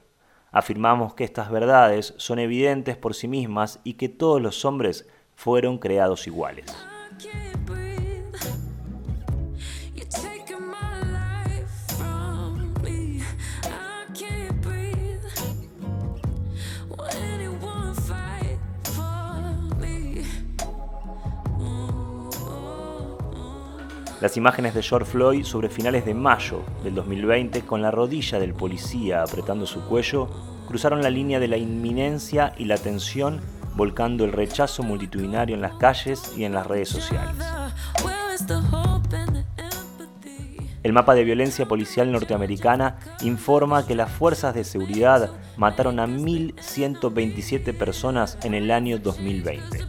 Afirmamos 0.51 1.13
que 1.13 1.23
estas 1.23 1.51
verdades 1.51 2.13
son 2.17 2.39
evidentes 2.39 2.95
por 2.95 3.15
sí 3.15 3.27
mismas 3.27 3.79
y 3.83 3.93
que 3.93 4.09
todos 4.09 4.41
los 4.41 4.65
hombres 4.65 5.07
fueron 5.39 5.77
creados 5.77 6.27
iguales. 6.27 6.65
Las 24.19 24.35
imágenes 24.35 24.73
de 24.73 24.83
George 24.83 25.09
Floyd 25.09 25.45
sobre 25.45 25.69
finales 25.69 26.05
de 26.05 26.13
mayo 26.13 26.63
del 26.83 26.95
2020 26.95 27.61
con 27.61 27.81
la 27.81 27.91
rodilla 27.91 28.39
del 28.39 28.53
policía 28.53 29.23
apretando 29.23 29.65
su 29.65 29.79
cuello 29.85 30.27
cruzaron 30.67 31.01
la 31.01 31.09
línea 31.09 31.39
de 31.39 31.47
la 31.47 31.55
inminencia 31.55 32.53
y 32.57 32.65
la 32.65 32.75
tensión 32.75 33.39
volcando 33.79 34.25
el 34.25 34.33
rechazo 34.33 34.83
multitudinario 34.83 35.55
en 35.55 35.61
las 35.61 35.75
calles 35.75 36.33
y 36.35 36.43
en 36.43 36.51
las 36.51 36.67
redes 36.67 36.89
sociales. 36.89 37.33
El 40.83 40.91
mapa 40.91 41.15
de 41.15 41.23
violencia 41.23 41.65
policial 41.65 42.11
norteamericana 42.11 42.97
informa 43.21 43.87
que 43.87 43.95
las 43.95 44.11
fuerzas 44.11 44.53
de 44.53 44.65
seguridad 44.65 45.31
mataron 45.55 46.01
a 46.01 46.07
1.127 46.07 47.73
personas 47.73 48.37
en 48.43 48.53
el 48.53 48.69
año 48.69 48.97
2020. 48.97 49.85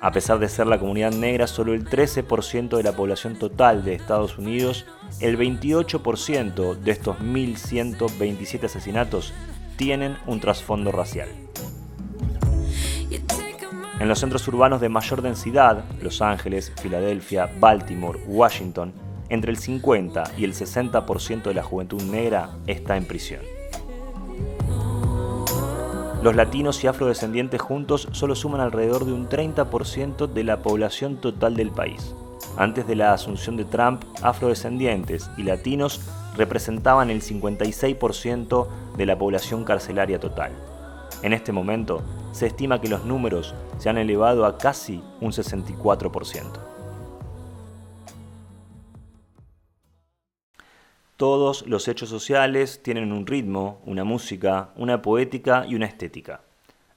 A 0.00 0.12
pesar 0.12 0.38
de 0.38 0.48
ser 0.48 0.66
la 0.66 0.78
comunidad 0.78 1.12
negra 1.12 1.46
solo 1.46 1.74
el 1.74 1.84
13% 1.84 2.74
de 2.74 2.82
la 2.82 2.92
población 2.92 3.36
total 3.36 3.84
de 3.84 3.94
Estados 3.94 4.38
Unidos, 4.38 4.86
el 5.20 5.36
28% 5.36 6.78
de 6.78 6.90
estos 6.90 7.18
1.127 7.18 8.64
asesinatos 8.64 9.34
tienen 9.78 10.18
un 10.26 10.40
trasfondo 10.40 10.92
racial. 10.92 11.28
En 14.00 14.08
los 14.08 14.18
centros 14.18 14.46
urbanos 14.48 14.80
de 14.80 14.88
mayor 14.88 15.22
densidad, 15.22 15.84
Los 16.02 16.20
Ángeles, 16.20 16.72
Filadelfia, 16.82 17.50
Baltimore, 17.58 18.18
Washington, 18.26 18.92
entre 19.28 19.50
el 19.50 19.56
50 19.56 20.32
y 20.36 20.44
el 20.44 20.52
60% 20.52 21.42
de 21.44 21.54
la 21.54 21.62
juventud 21.62 22.02
negra 22.02 22.50
está 22.66 22.96
en 22.96 23.06
prisión. 23.06 23.40
Los 26.22 26.34
latinos 26.34 26.82
y 26.82 26.88
afrodescendientes 26.88 27.60
juntos 27.60 28.08
solo 28.10 28.34
suman 28.34 28.60
alrededor 28.60 29.04
de 29.04 29.12
un 29.12 29.28
30% 29.28 30.26
de 30.26 30.44
la 30.44 30.60
población 30.60 31.20
total 31.20 31.54
del 31.54 31.70
país. 31.70 32.14
Antes 32.56 32.88
de 32.88 32.96
la 32.96 33.12
asunción 33.12 33.56
de 33.56 33.64
Trump, 33.64 34.02
afrodescendientes 34.22 35.30
y 35.36 35.44
latinos 35.44 36.00
representaban 36.38 37.10
el 37.10 37.20
56% 37.20 38.68
de 38.96 39.06
la 39.06 39.18
población 39.18 39.64
carcelaria 39.64 40.18
total. 40.18 40.52
En 41.22 41.32
este 41.32 41.52
momento, 41.52 42.02
se 42.32 42.46
estima 42.46 42.80
que 42.80 42.88
los 42.88 43.04
números 43.04 43.54
se 43.78 43.88
han 43.90 43.98
elevado 43.98 44.46
a 44.46 44.56
casi 44.56 45.02
un 45.20 45.32
64%. 45.32 46.44
Todos 51.16 51.66
los 51.66 51.88
hechos 51.88 52.08
sociales 52.08 52.80
tienen 52.80 53.10
un 53.10 53.26
ritmo, 53.26 53.82
una 53.84 54.04
música, 54.04 54.70
una 54.76 55.02
poética 55.02 55.66
y 55.66 55.74
una 55.74 55.86
estética. 55.86 56.42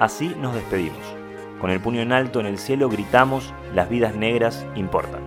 Así 0.00 0.34
nos 0.40 0.54
despedimos. 0.54 0.98
Con 1.60 1.70
el 1.70 1.78
puño 1.78 2.00
en 2.00 2.12
alto 2.12 2.40
en 2.40 2.46
el 2.46 2.56
cielo 2.56 2.88
gritamos, 2.88 3.52
las 3.74 3.90
vidas 3.90 4.14
negras 4.14 4.66
importan. 4.74 5.22